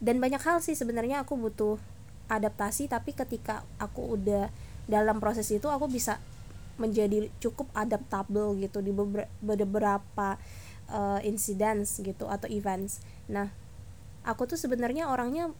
Dan 0.00 0.20
banyak 0.20 0.40
hal 0.40 0.60
sih 0.60 0.76
sebenarnya 0.76 1.24
aku 1.24 1.40
butuh 1.40 1.80
adaptasi 2.28 2.86
tapi 2.86 3.16
ketika 3.16 3.64
aku 3.80 4.16
udah 4.16 4.52
dalam 4.86 5.18
proses 5.18 5.50
itu 5.50 5.66
aku 5.66 5.90
bisa 5.90 6.22
menjadi 6.80 7.28
cukup 7.38 7.68
adaptable 7.76 8.56
gitu 8.56 8.80
di 8.80 8.90
beberapa 9.44 10.40
uh, 10.88 11.20
incidents 11.20 12.00
gitu 12.00 12.24
atau 12.26 12.48
events. 12.48 13.04
Nah 13.28 13.52
aku 14.24 14.48
tuh 14.48 14.56
sebenarnya 14.56 15.12
orangnya 15.12 15.52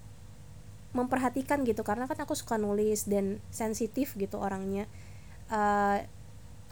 memperhatikan 0.90 1.62
gitu 1.62 1.86
karena 1.86 2.10
kan 2.10 2.18
aku 2.18 2.34
suka 2.34 2.58
nulis 2.58 3.06
dan 3.06 3.38
sensitif 3.52 4.18
gitu 4.18 4.40
orangnya. 4.40 4.90
Uh, 5.52 6.02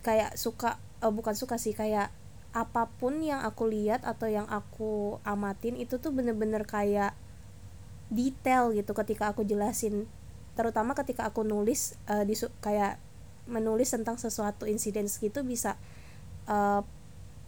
kayak 0.03 0.35
suka 0.39 0.81
uh, 1.03 1.13
bukan 1.13 1.35
suka 1.35 1.59
sih 1.59 1.75
kayak 1.75 2.11
apa 2.57 2.89
pun 2.99 3.21
yang 3.21 3.45
aku 3.45 3.69
lihat 3.69 4.03
atau 4.03 4.27
yang 4.27 4.49
aku 4.49 5.21
amatin 5.23 5.77
itu 5.77 6.01
tuh 6.01 6.11
bener-bener 6.11 6.65
kayak 6.65 7.13
detail 8.09 8.73
gitu 8.73 8.97
ketika 8.97 9.31
aku 9.31 9.45
jelasin. 9.45 10.09
Terutama 10.59 10.97
ketika 10.99 11.29
aku 11.29 11.47
nulis 11.47 11.95
uh, 12.11 12.27
di 12.27 12.35
kayak 12.59 12.99
menulis 13.49 13.91
tentang 13.91 14.21
sesuatu 14.21 14.69
insiden 14.69 15.09
gitu 15.09 15.41
bisa 15.43 15.75
uh, 16.47 16.85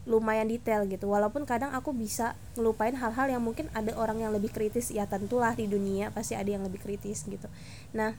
lumayan 0.09 0.49
detail 0.49 0.88
gitu. 0.88 1.07
Walaupun 1.12 1.45
kadang 1.45 1.76
aku 1.76 1.92
bisa 1.92 2.35
ngelupain 2.57 2.97
hal-hal 2.97 3.28
yang 3.28 3.45
mungkin 3.45 3.69
ada 3.76 3.92
orang 4.00 4.25
yang 4.25 4.33
lebih 4.33 4.49
kritis 4.49 4.88
ya 4.88 5.04
tentulah 5.04 5.52
di 5.52 5.69
dunia 5.69 6.09
pasti 6.11 6.33
ada 6.33 6.49
yang 6.49 6.64
lebih 6.64 6.80
kritis 6.80 7.28
gitu. 7.28 7.47
Nah 7.92 8.16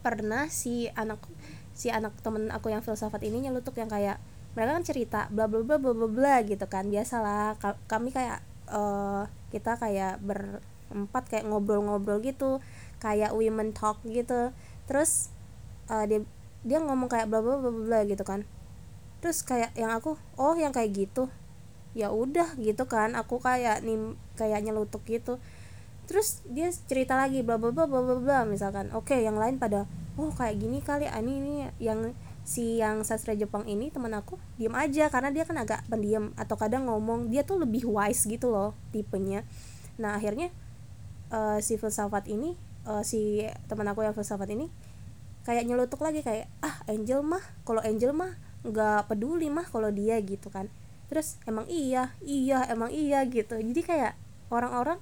pernah 0.00 0.48
si 0.48 0.88
anak 0.96 1.20
si 1.76 1.92
anak 1.92 2.16
temen 2.24 2.48
aku 2.48 2.72
yang 2.72 2.80
filsafat 2.80 3.20
ini 3.22 3.46
nyelutuk 3.46 3.76
yang 3.76 3.92
kayak 3.92 4.16
mereka 4.56 4.74
kan 4.74 4.84
cerita 4.86 5.20
bla 5.28 5.46
bla 5.46 5.60
bla 5.62 5.76
bla 5.76 5.92
bla 5.92 6.08
bla 6.08 6.34
gitu 6.42 6.64
kan 6.66 6.88
biasalah. 6.88 7.60
Kami 7.84 8.08
kayak 8.10 8.40
uh, 8.72 9.28
kita 9.52 9.76
kayak 9.76 10.18
ber 10.24 10.64
empat 10.88 11.28
kayak 11.28 11.44
ngobrol-ngobrol 11.44 12.24
gitu 12.24 12.64
kayak 12.96 13.36
women 13.36 13.76
talk 13.76 14.00
gitu. 14.08 14.56
Terus 14.88 15.28
uh, 15.92 16.08
dia 16.08 16.24
dia 16.66 16.82
ngomong 16.82 17.06
kayak 17.06 17.30
bla 17.30 17.38
bla 17.38 17.58
bla 17.58 17.70
bla 17.70 18.00
gitu 18.06 18.22
kan. 18.26 18.42
Terus 19.18 19.42
kayak 19.42 19.74
yang 19.74 19.90
aku 19.90 20.14
oh 20.38 20.54
yang 20.54 20.74
kayak 20.74 20.94
gitu. 20.94 21.26
Ya 21.96 22.14
udah 22.14 22.54
gitu 22.58 22.86
kan 22.86 23.18
aku 23.18 23.42
kayak 23.42 23.82
nih 23.82 24.14
kayak 24.38 24.62
nyelutuk 24.62 25.02
gitu. 25.06 25.42
Terus 26.08 26.40
dia 26.48 26.70
cerita 26.70 27.18
lagi 27.18 27.42
bla 27.42 27.60
bla 27.60 27.74
bla 27.74 27.84
bla 27.84 28.00
bla 28.00 28.16
bla 28.18 28.38
misalkan 28.48 28.88
oke 28.96 29.12
okay, 29.12 29.26
yang 29.26 29.36
lain 29.36 29.60
pada 29.60 29.84
oh 30.18 30.32
kayak 30.34 30.58
gini 30.58 30.80
kali 30.80 31.04
ani 31.06 31.38
ini 31.38 31.54
yang 31.78 32.16
si 32.48 32.80
yang 32.80 33.04
sastra 33.04 33.36
Jepang 33.36 33.68
ini 33.68 33.92
teman 33.92 34.14
aku 34.14 34.40
diem 34.56 34.72
aja. 34.72 35.10
Karena 35.10 35.34
dia 35.34 35.44
kan 35.44 35.58
agak 35.58 35.84
pendiam 35.90 36.32
atau 36.38 36.56
kadang 36.56 36.86
ngomong 36.88 37.28
dia 37.28 37.44
tuh 37.44 37.60
lebih 37.60 37.84
wise 37.86 38.24
gitu 38.24 38.48
loh 38.50 38.72
tipenya. 38.94 39.42
Nah 39.98 40.14
akhirnya 40.16 40.54
uh, 41.34 41.58
si 41.60 41.76
filsafat 41.76 42.30
ini 42.30 42.56
uh, 42.88 43.04
si 43.04 43.44
teman 43.68 43.88
aku 43.90 44.04
yang 44.04 44.16
filsafat 44.16 44.48
ini 44.52 44.70
kayak 45.48 45.64
nyelutuk 45.64 46.04
lagi 46.04 46.20
kayak 46.20 46.44
ah 46.60 46.84
Angel 46.84 47.24
mah 47.24 47.40
kalau 47.64 47.80
Angel 47.80 48.12
mah 48.12 48.36
nggak 48.68 49.08
peduli 49.08 49.48
mah 49.48 49.64
kalau 49.64 49.88
dia 49.88 50.20
gitu 50.20 50.52
kan. 50.52 50.68
Terus 51.08 51.40
emang 51.48 51.64
iya 51.72 52.12
iya 52.20 52.68
emang 52.68 52.92
iya 52.92 53.24
gitu. 53.24 53.56
Jadi 53.56 53.80
kayak 53.80 54.12
orang-orang 54.52 55.00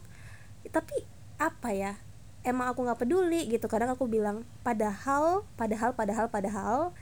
tapi 0.71 1.03
apa 1.43 1.75
ya? 1.75 1.99
Emang 2.47 2.71
aku 2.71 2.87
nggak 2.87 3.03
peduli 3.03 3.51
gitu. 3.51 3.67
Kadang 3.67 3.91
aku 3.99 4.07
bilang 4.07 4.47
padahal 4.63 5.43
padahal 5.59 5.99
padahal 5.99 6.31
padahal 6.31 6.95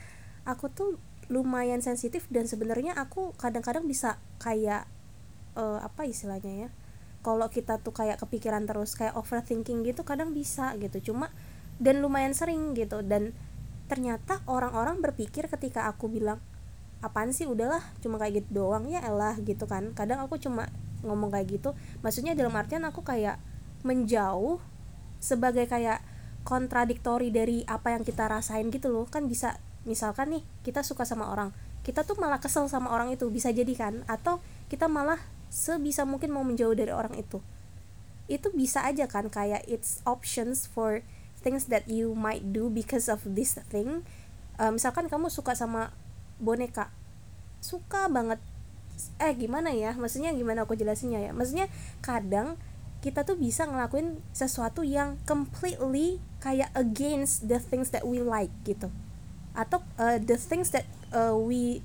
aku 0.48 0.72
tuh 0.72 0.96
lumayan 1.28 1.84
sensitif 1.84 2.24
dan 2.32 2.48
sebenarnya 2.48 2.96
aku 2.96 3.36
kadang-kadang 3.36 3.84
bisa 3.84 4.16
kayak 4.40 4.88
uh, 5.52 5.84
apa 5.84 6.08
istilahnya 6.08 6.68
ya 6.68 6.70
kalau 7.24 7.48
kita 7.48 7.80
tuh 7.80 7.96
kayak 7.96 8.20
kepikiran 8.20 8.68
terus 8.68 8.92
kayak 8.96 9.16
overthinking 9.16 9.84
gitu 9.84 10.00
kadang 10.00 10.32
bisa 10.32 10.72
gitu. 10.80 11.12
Cuma 11.12 11.28
dan 11.78 12.02
lumayan 12.02 12.32
sering 12.36 12.74
gitu. 12.74 13.00
Dan 13.02 13.34
ternyata 13.86 14.40
orang-orang 14.48 15.00
berpikir 15.00 15.46
ketika 15.46 15.86
aku 15.90 16.08
bilang 16.08 16.40
apaan 17.04 17.36
sih 17.36 17.44
udahlah 17.44 17.84
cuma 18.00 18.16
kayak 18.16 18.44
gitu 18.44 18.64
doang 18.64 18.88
ya 18.88 19.04
elah 19.04 19.36
gitu 19.42 19.64
kan. 19.68 19.92
Kadang 19.92 20.24
aku 20.24 20.40
cuma 20.40 20.70
ngomong 21.04 21.30
kayak 21.32 21.60
gitu. 21.60 21.76
Maksudnya 22.00 22.32
dalam 22.32 22.54
artian 22.56 22.84
aku 22.88 23.04
kayak 23.04 23.36
menjauh 23.84 24.58
sebagai 25.20 25.68
kayak 25.68 26.00
kontradiktori 26.44 27.32
dari 27.32 27.64
apa 27.64 27.92
yang 27.96 28.02
kita 28.02 28.28
rasain 28.28 28.72
gitu 28.72 28.88
loh. 28.88 29.06
Kan 29.08 29.28
bisa 29.28 29.60
misalkan 29.84 30.40
nih 30.40 30.42
kita 30.64 30.80
suka 30.80 31.04
sama 31.04 31.28
orang 31.28 31.52
kita 31.84 32.00
tuh 32.00 32.16
malah 32.16 32.40
kesel 32.40 32.64
sama 32.66 32.88
orang 32.96 33.12
itu 33.12 33.28
bisa 33.28 33.52
jadi 33.52 33.70
kan? 33.76 34.08
Atau 34.08 34.40
kita 34.72 34.88
malah 34.88 35.20
sebisa 35.52 36.08
mungkin 36.08 36.32
mau 36.32 36.40
menjauh 36.40 36.72
dari 36.72 36.90
orang 36.90 37.12
itu. 37.20 37.44
Itu 38.24 38.48
bisa 38.56 38.88
aja 38.88 39.04
kan 39.04 39.28
kayak 39.28 39.68
it's 39.68 40.00
options 40.08 40.64
for 40.64 41.04
things 41.44 41.68
that 41.68 41.84
you 41.84 42.16
might 42.16 42.40
do 42.56 42.72
because 42.72 43.12
of 43.12 43.20
this 43.28 43.60
thing. 43.68 44.00
Uh, 44.56 44.72
misalkan 44.72 45.12
kamu 45.12 45.28
suka 45.28 45.52
sama 45.52 45.92
boneka. 46.40 46.88
Suka 47.60 48.08
banget. 48.08 48.40
Eh 49.20 49.36
gimana 49.36 49.76
ya? 49.76 49.92
Maksudnya 49.92 50.32
gimana 50.32 50.64
aku 50.64 50.72
jelasinnya 50.72 51.20
ya? 51.20 51.36
Maksudnya 51.36 51.68
kadang 52.00 52.56
kita 53.04 53.28
tuh 53.28 53.36
bisa 53.36 53.68
ngelakuin 53.68 54.16
sesuatu 54.32 54.80
yang 54.80 55.20
completely 55.28 56.24
kayak 56.40 56.72
against 56.72 57.44
the 57.44 57.60
things 57.60 57.92
that 57.92 58.08
we 58.08 58.24
like 58.24 58.50
gitu. 58.64 58.88
Atau 59.52 59.84
uh, 60.00 60.16
the 60.16 60.40
things 60.40 60.72
that 60.72 60.88
uh, 61.12 61.36
we 61.36 61.84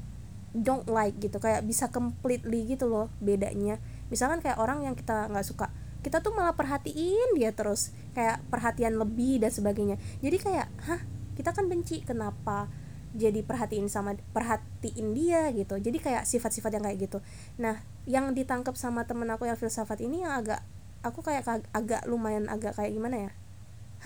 don't 0.55 0.87
like 0.87 1.19
gitu. 1.19 1.35
Kayak 1.35 1.67
bisa 1.67 1.91
completely 1.91 2.63
gitu 2.71 2.87
loh 2.87 3.11
bedanya. 3.19 3.83
Misalkan 4.07 4.39
kayak 4.39 4.55
orang 4.55 4.87
yang 4.87 4.95
kita 4.95 5.27
nggak 5.27 5.43
suka 5.43 5.67
kita 5.99 6.23
tuh 6.23 6.31
malah 6.31 6.55
perhatiin 6.55 7.35
dia 7.35 7.51
terus 7.51 7.91
kayak 8.15 8.39
perhatian 8.47 8.95
lebih 8.95 9.43
dan 9.43 9.51
sebagainya. 9.51 9.99
Jadi 10.23 10.37
kayak 10.39 10.67
hah 10.87 11.01
kita 11.35 11.51
kan 11.51 11.67
benci 11.67 12.03
kenapa 12.03 12.71
jadi 13.09 13.41
perhatiin 13.41 13.89
sama 13.89 14.13
perhatiin 14.31 15.17
dia? 15.17 15.49
gitu. 15.51 15.75
Jadi 15.81 15.97
kayak 15.97 16.23
sifat-sifat 16.29 16.71
yang 16.77 16.83
kayak 16.85 16.97
gitu. 17.09 17.19
Nah 17.59 17.83
yang 18.07 18.31
ditangkap 18.31 18.77
sama 18.79 19.03
temen 19.09 19.27
aku 19.27 19.49
yang 19.49 19.59
filsafat 19.59 19.99
ini 19.99 20.23
yang 20.23 20.39
agak 20.39 20.61
aku 21.03 21.23
kayak 21.23 21.47
agak 21.71 22.03
lumayan 22.07 22.47
agak 22.47 22.77
kayak 22.79 22.95
gimana 22.95 23.29
ya? 23.29 23.31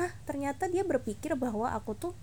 Hah 0.01 0.11
ternyata 0.25 0.65
dia 0.65 0.81
berpikir 0.81 1.37
bahwa 1.37 1.69
aku 1.73 1.93
tuh 1.93 2.13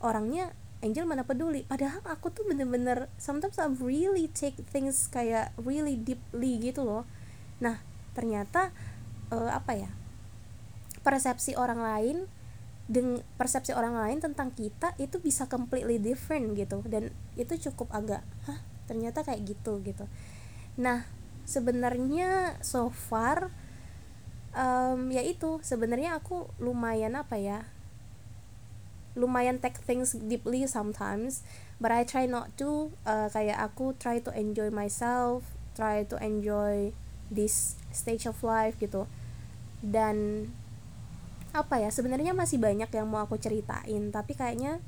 orangnya 0.00 0.54
Angel 0.78 1.10
mana 1.10 1.26
peduli. 1.26 1.66
Padahal 1.66 1.98
aku 2.06 2.30
tuh 2.30 2.46
bener-bener 2.46 3.10
sometimes 3.18 3.58
I 3.58 3.66
really 3.82 4.30
take 4.30 4.62
things 4.70 5.10
kayak 5.10 5.50
really 5.58 5.98
deeply 5.98 6.54
gitu 6.62 6.86
loh. 6.86 7.02
Nah 7.58 7.82
ternyata 8.14 8.70
uh, 9.30 9.50
apa 9.52 9.72
ya 9.76 9.90
persepsi 11.02 11.56
orang 11.56 11.80
lain 11.80 12.16
dengan 12.88 13.20
persepsi 13.36 13.76
orang 13.76 14.00
lain 14.00 14.18
tentang 14.24 14.48
kita 14.56 14.96
itu 14.96 15.20
bisa 15.20 15.44
completely 15.44 16.00
different 16.00 16.56
gitu. 16.56 16.80
Dan 16.88 17.12
itu 17.36 17.68
cukup 17.68 17.92
agak 17.92 18.24
hah 18.48 18.58
ternyata 18.88 19.20
kayak 19.20 19.44
gitu 19.44 19.84
gitu. 19.84 20.08
Nah 20.80 21.04
sebenarnya 21.44 22.60
so 22.64 22.88
far 22.88 23.52
um, 24.52 25.08
ya 25.12 25.24
itu 25.24 25.60
sebenarnya 25.64 26.16
aku 26.16 26.48
lumayan 26.60 27.16
apa 27.16 27.40
ya 27.40 27.68
lumayan 29.16 29.58
take 29.58 29.80
things 29.82 30.14
deeply 30.14 30.68
sometimes 30.68 31.42
but 31.82 31.90
I 31.90 32.04
try 32.04 32.28
not 32.28 32.54
to 32.60 32.94
uh, 33.02 33.32
kayak 33.32 33.58
aku 33.58 33.96
try 33.98 34.22
to 34.22 34.30
enjoy 34.30 34.70
myself 34.70 35.42
try 35.74 36.06
to 36.06 36.16
enjoy 36.20 36.92
this 37.32 37.80
stage 37.90 38.28
of 38.28 38.38
life 38.44 38.78
gitu 38.78 39.10
dan 39.84 40.48
apa 41.56 41.80
ya 41.80 41.88
sebenarnya 41.88 42.36
masih 42.36 42.60
banyak 42.60 42.92
yang 42.92 43.08
mau 43.08 43.24
aku 43.24 43.40
ceritain 43.40 44.12
tapi 44.12 44.36
kayaknya 44.36 44.84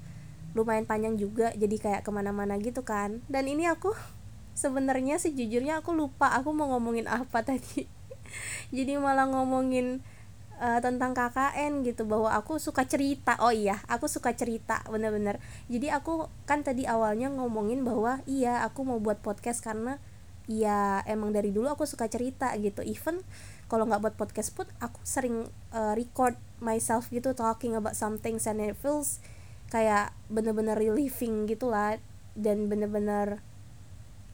lumayan 0.52 0.86
panjang 0.86 1.14
juga 1.14 1.54
jadi 1.54 1.76
kayak 1.78 2.02
ke 2.02 2.10
mana-mana 2.10 2.58
gitu 2.58 2.82
kan. 2.82 3.22
Dan 3.30 3.46
ini 3.46 3.66
aku 3.70 3.94
sebenarnya 4.62 5.18
sejujurnya 5.22 5.80
aku 5.82 5.94
lupa 5.94 6.34
aku 6.34 6.50
mau 6.50 6.70
ngomongin 6.74 7.06
apa 7.06 7.42
tadi. 7.48 7.86
Jadi 8.70 8.94
malah 8.98 9.26
ngomongin 9.26 10.02
uh, 10.62 10.78
tentang 10.78 11.14
KKN 11.14 11.82
gitu 11.82 12.06
bahwa 12.06 12.30
aku 12.34 12.58
suka 12.62 12.86
cerita. 12.86 13.38
Oh 13.42 13.54
iya 13.54 13.82
aku 13.90 14.06
suka 14.06 14.34
cerita 14.34 14.82
bener-bener. 14.86 15.38
Jadi 15.70 15.90
aku 15.90 16.30
kan 16.46 16.62
tadi 16.62 16.86
awalnya 16.86 17.30
ngomongin 17.30 17.82
bahwa 17.82 18.22
iya 18.26 18.62
aku 18.66 18.86
mau 18.86 18.98
buat 19.02 19.22
podcast 19.22 19.62
karena 19.62 19.98
ya 20.50 21.02
emang 21.06 21.30
dari 21.30 21.54
dulu 21.54 21.70
aku 21.70 21.86
suka 21.86 22.10
cerita 22.10 22.50
gitu. 22.58 22.82
Even 22.82 23.22
kalau 23.70 23.86
nggak 23.86 24.02
buat 24.02 24.16
podcast 24.18 24.50
pun 24.58 24.66
aku 24.82 24.98
sering 25.06 25.46
uh, 25.70 25.94
record 25.94 26.34
myself 26.58 27.06
gitu 27.14 27.30
talking 27.32 27.78
about 27.78 27.94
something 27.94 28.36
and 28.42 28.58
it 28.58 28.74
feels 28.74 29.22
kayak 29.70 30.10
bener-bener 30.26 30.74
relieving 30.74 31.46
gitu 31.46 31.70
lah 31.70 31.96
dan 32.34 32.66
bener-bener 32.66 33.38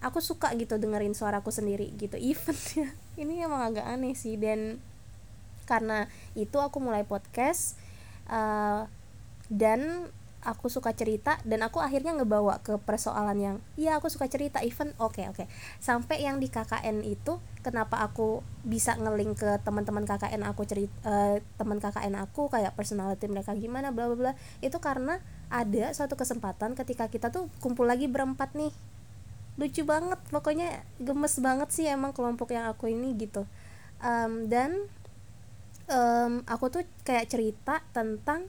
aku 0.00 0.24
suka 0.24 0.52
gitu 0.56 0.80
dengerin 0.80 1.12
suaraku 1.12 1.52
sendiri 1.52 1.92
gitu. 2.00 2.16
Even 2.32 2.56
ini 3.20 3.44
emang 3.44 3.72
agak 3.72 3.84
aneh 3.84 4.16
sih 4.16 4.40
dan 4.40 4.80
karena 5.68 6.08
itu 6.38 6.56
aku 6.56 6.78
mulai 6.78 7.02
podcast 7.04 7.76
uh, 8.30 8.88
dan 9.52 10.08
aku 10.46 10.70
suka 10.70 10.94
cerita 10.94 11.42
dan 11.42 11.66
aku 11.66 11.82
akhirnya 11.82 12.14
ngebawa 12.14 12.62
ke 12.62 12.78
persoalan 12.78 13.36
yang 13.36 13.56
iya 13.74 13.98
aku 13.98 14.06
suka 14.06 14.30
cerita 14.30 14.62
even 14.62 14.94
oke 15.02 15.18
okay, 15.18 15.26
oke. 15.26 15.42
Okay. 15.42 15.46
sampai 15.82 16.22
yang 16.22 16.38
di 16.38 16.46
KKN 16.46 17.02
itu 17.02 17.42
kenapa 17.66 17.98
aku 18.06 18.46
bisa 18.62 18.94
ngeling 18.94 19.34
ke 19.34 19.58
teman-teman 19.66 20.06
KKN 20.06 20.46
aku 20.46 20.62
cerita 20.70 20.94
uh, 21.02 21.42
teman 21.58 21.82
KKN 21.82 22.14
aku 22.22 22.46
kayak 22.46 22.78
personality 22.78 23.26
mereka 23.26 23.58
gimana 23.58 23.90
bla 23.90 24.06
bla 24.06 24.16
bla. 24.16 24.32
Itu 24.62 24.78
karena 24.78 25.18
ada 25.50 25.90
suatu 25.90 26.14
kesempatan 26.14 26.78
ketika 26.78 27.10
kita 27.10 27.34
tuh 27.34 27.50
kumpul 27.58 27.90
lagi 27.90 28.06
berempat 28.06 28.54
nih. 28.54 28.70
Lucu 29.58 29.82
banget 29.82 30.20
pokoknya 30.30 30.86
gemes 31.02 31.42
banget 31.42 31.68
sih 31.74 31.90
emang 31.90 32.14
kelompok 32.14 32.54
yang 32.54 32.70
aku 32.70 32.86
ini 32.86 33.18
gitu. 33.18 33.48
Um, 33.98 34.46
dan 34.46 34.86
um, 35.90 36.46
aku 36.46 36.70
tuh 36.70 36.82
kayak 37.02 37.26
cerita 37.32 37.82
tentang 37.90 38.46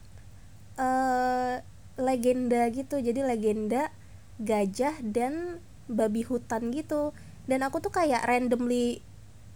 uh, 0.77 1.63
legenda 1.97 2.69
gitu. 2.71 3.01
Jadi 3.01 3.25
legenda 3.25 3.91
gajah 4.37 4.95
dan 5.01 5.59
babi 5.89 6.23
hutan 6.23 6.69
gitu. 6.71 7.11
Dan 7.49 7.65
aku 7.65 7.81
tuh 7.81 7.91
kayak 7.91 8.23
randomly 8.23 9.01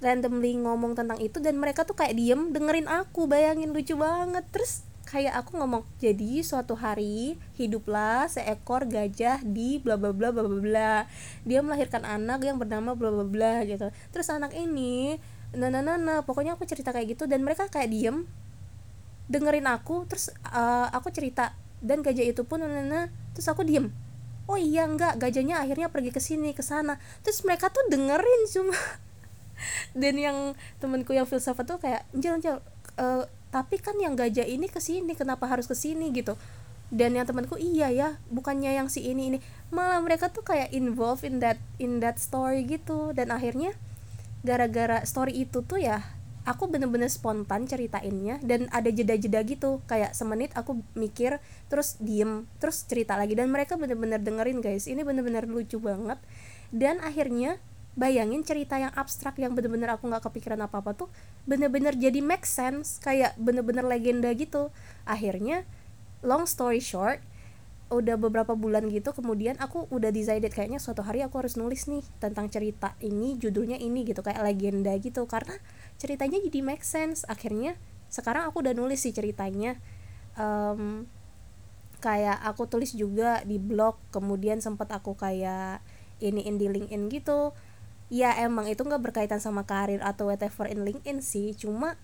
randomly 0.02 0.58
ngomong 0.58 0.98
tentang 0.98 1.22
itu 1.22 1.38
dan 1.38 1.62
mereka 1.62 1.86
tuh 1.86 1.94
kayak 1.94 2.18
diem 2.18 2.50
dengerin 2.50 2.90
aku 2.90 3.30
bayangin 3.30 3.72
lucu 3.72 3.94
banget. 3.94 4.44
Terus 4.50 4.84
kayak 5.06 5.44
aku 5.44 5.60
ngomong 5.60 5.84
jadi 6.00 6.40
suatu 6.40 6.80
hari 6.80 7.36
hiduplah 7.60 8.32
seekor 8.32 8.88
gajah 8.88 9.44
di 9.44 9.76
bla 9.84 10.00
bla 10.00 10.16
bla 10.16 10.32
bla 10.32 10.48
bla 10.48 10.94
dia 11.44 11.60
melahirkan 11.60 12.08
anak 12.08 12.48
yang 12.48 12.56
bernama 12.56 12.96
bla 12.96 13.12
bla 13.12 13.28
bla 13.28 13.56
gitu. 13.68 13.92
Terus 14.16 14.28
anak 14.32 14.56
ini 14.56 15.20
nah 15.52 15.68
nah 15.68 15.84
nah, 15.84 16.00
nah 16.00 16.24
pokoknya 16.24 16.56
aku 16.56 16.64
cerita 16.64 16.96
kayak 16.96 17.20
gitu 17.20 17.28
dan 17.28 17.44
mereka 17.44 17.68
kayak 17.68 17.92
diem 17.92 18.24
dengerin 19.28 19.68
aku. 19.68 20.08
Terus 20.08 20.32
uh, 20.48 20.88
aku 20.96 21.12
cerita 21.12 21.60
dan 21.82 22.06
gajah 22.06 22.26
itu 22.26 22.46
pun 22.46 22.62
nana 22.62 23.10
terus 23.34 23.50
aku 23.50 23.66
diem. 23.66 23.90
Oh 24.46 24.58
iya 24.58 24.86
enggak 24.86 25.18
gajahnya 25.18 25.62
akhirnya 25.62 25.90
pergi 25.90 26.14
ke 26.14 26.22
sini 26.22 26.54
ke 26.54 26.62
sana. 26.62 27.02
Terus 27.26 27.42
mereka 27.42 27.74
tuh 27.74 27.82
dengerin 27.90 28.42
cuma. 28.50 28.78
Dan 30.02 30.18
yang 30.18 30.38
temenku 30.82 31.14
yang 31.14 31.30
filsafat 31.30 31.66
tuh 31.66 31.78
kayak 31.78 32.06
jalan 32.18 32.42
jalan 32.42 32.62
uh, 32.98 33.30
tapi 33.52 33.78
kan 33.78 34.00
yang 34.00 34.16
gajah 34.16 34.48
ini 34.48 34.72
ke 34.72 34.80
sini 34.80 35.12
kenapa 35.14 35.50
harus 35.50 35.68
ke 35.68 35.76
sini? 35.76 36.14
Gitu. 36.14 36.38
Dan 36.92 37.16
yang 37.16 37.24
temanku 37.28 37.56
iya 37.56 37.88
ya 37.92 38.20
bukannya 38.32 38.78
yang 38.78 38.88
si 38.88 39.04
ini 39.06 39.36
ini. 39.36 39.40
Malah 39.74 40.00
mereka 40.04 40.30
tuh 40.30 40.44
kayak 40.46 40.72
involved 40.72 41.26
in 41.26 41.42
that 41.42 41.60
in 41.82 42.00
that 42.00 42.22
story 42.22 42.64
gitu. 42.64 43.12
Dan 43.12 43.34
akhirnya 43.34 43.76
gara-gara 44.42 45.06
story 45.06 45.46
itu 45.46 45.62
tuh 45.62 45.82
ya 45.82 46.02
aku 46.42 46.66
bener-bener 46.66 47.06
spontan 47.08 47.70
ceritainnya 47.70 48.42
dan 48.42 48.66
ada 48.74 48.90
jeda-jeda 48.90 49.46
gitu 49.46 49.78
kayak 49.86 50.18
semenit 50.18 50.50
aku 50.58 50.82
mikir 50.98 51.38
terus 51.70 52.02
diem 52.02 52.50
terus 52.58 52.82
cerita 52.90 53.14
lagi 53.14 53.38
dan 53.38 53.54
mereka 53.54 53.78
bener-bener 53.78 54.18
dengerin 54.18 54.60
guys. 54.60 54.90
Ini 54.90 55.06
bener-bener 55.06 55.46
lucu 55.46 55.78
banget. 55.78 56.18
Dan 56.72 57.04
akhirnya 57.04 57.62
bayangin 57.94 58.42
cerita 58.48 58.80
yang 58.80 58.96
abstrak 58.96 59.36
yang 59.38 59.52
bener-bener 59.54 59.92
aku 59.92 60.08
nggak 60.08 60.24
kepikiran 60.32 60.64
apa-apa 60.64 60.96
tuh 60.96 61.10
bener-bener 61.44 61.92
jadi 61.92 62.24
make 62.24 62.48
sense 62.48 62.98
kayak 63.04 63.38
bener-bener 63.38 63.86
legenda 63.86 64.32
gitu. 64.34 64.74
Akhirnya 65.06 65.68
long 66.26 66.50
story 66.50 66.82
short 66.82 67.22
udah 67.92 68.16
beberapa 68.16 68.56
bulan 68.56 68.88
gitu 68.88 69.12
kemudian 69.12 69.60
aku 69.60 69.84
udah 69.92 70.16
decided 70.16 70.48
kayaknya 70.56 70.80
suatu 70.80 71.04
hari 71.04 71.20
aku 71.28 71.44
harus 71.44 71.60
nulis 71.60 71.92
nih 71.92 72.00
tentang 72.24 72.48
cerita 72.48 72.96
ini 73.04 73.36
judulnya 73.36 73.76
ini 73.76 74.08
gitu 74.08 74.24
kayak 74.24 74.40
legenda 74.42 74.96
gitu. 74.96 75.28
Karena 75.28 75.60
ceritanya 76.02 76.42
jadi 76.42 76.66
make 76.66 76.82
sense. 76.82 77.22
Akhirnya 77.30 77.78
sekarang 78.10 78.50
aku 78.50 78.66
udah 78.66 78.74
nulis 78.74 79.06
sih 79.06 79.14
ceritanya. 79.14 79.78
Um, 80.34 81.06
kayak 82.02 82.42
aku 82.42 82.66
tulis 82.66 82.98
juga 82.98 83.46
di 83.46 83.62
blog 83.62 84.02
kemudian 84.10 84.58
sempat 84.58 84.90
aku 84.90 85.14
kayak 85.14 85.86
ini 86.18 86.50
di 86.58 86.66
LinkedIn 86.66 87.14
gitu. 87.14 87.54
Ya 88.10 88.34
emang 88.42 88.66
itu 88.68 88.82
nggak 88.82 89.14
berkaitan 89.14 89.40
sama 89.40 89.64
karir 89.64 90.02
atau 90.02 90.34
whatever 90.34 90.66
in 90.66 90.82
LinkedIn 90.82 91.22
sih. 91.22 91.54
Cuma 91.54 91.96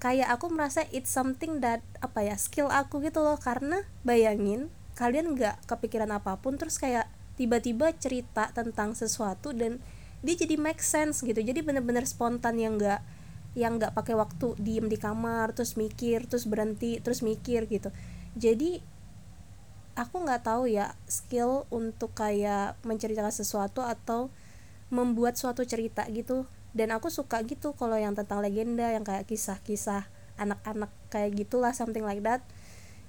kayak 0.00 0.32
aku 0.32 0.48
merasa 0.50 0.88
it's 0.90 1.12
something 1.12 1.60
that 1.60 1.84
apa 2.00 2.24
ya 2.24 2.36
skill 2.40 2.72
aku 2.72 3.04
gitu 3.04 3.20
loh. 3.20 3.36
Karena 3.36 3.84
bayangin 4.02 4.72
kalian 4.96 5.36
nggak 5.36 5.68
kepikiran 5.68 6.10
apa 6.10 6.40
pun 6.40 6.56
terus 6.56 6.80
kayak 6.80 7.06
tiba-tiba 7.34 7.90
cerita 7.98 8.50
tentang 8.54 8.94
sesuatu 8.94 9.50
dan 9.50 9.82
dia 10.24 10.34
jadi 10.34 10.56
make 10.56 10.80
sense 10.80 11.20
gitu. 11.20 11.38
Jadi 11.38 11.60
bener-bener 11.60 12.08
spontan 12.08 12.56
yang 12.56 12.80
nggak 12.80 13.04
yang 13.54 13.78
nggak 13.78 13.94
pakai 13.94 14.18
waktu 14.18 14.58
diem 14.58 14.90
di 14.90 14.98
kamar 14.98 15.54
terus 15.54 15.78
mikir 15.78 16.26
terus 16.26 16.44
berhenti 16.46 16.98
terus 16.98 17.22
mikir 17.22 17.70
gitu. 17.70 17.94
Jadi 18.34 18.82
aku 19.94 20.26
nggak 20.26 20.42
tahu 20.42 20.66
ya 20.66 20.98
skill 21.06 21.70
untuk 21.70 22.14
kayak 22.18 22.74
menceritakan 22.82 23.30
sesuatu 23.30 23.86
atau 23.86 24.28
membuat 24.90 25.38
suatu 25.38 25.62
cerita 25.62 26.02
gitu. 26.10 26.46
Dan 26.74 26.90
aku 26.90 27.06
suka 27.06 27.38
gitu 27.46 27.78
kalau 27.78 27.94
yang 27.94 28.18
tentang 28.18 28.42
legenda 28.42 28.90
yang 28.90 29.06
kayak 29.06 29.30
kisah-kisah 29.30 30.10
anak-anak 30.34 30.90
kayak 31.14 31.38
gitulah 31.38 31.70
something 31.70 32.02
like 32.02 32.20
that. 32.26 32.42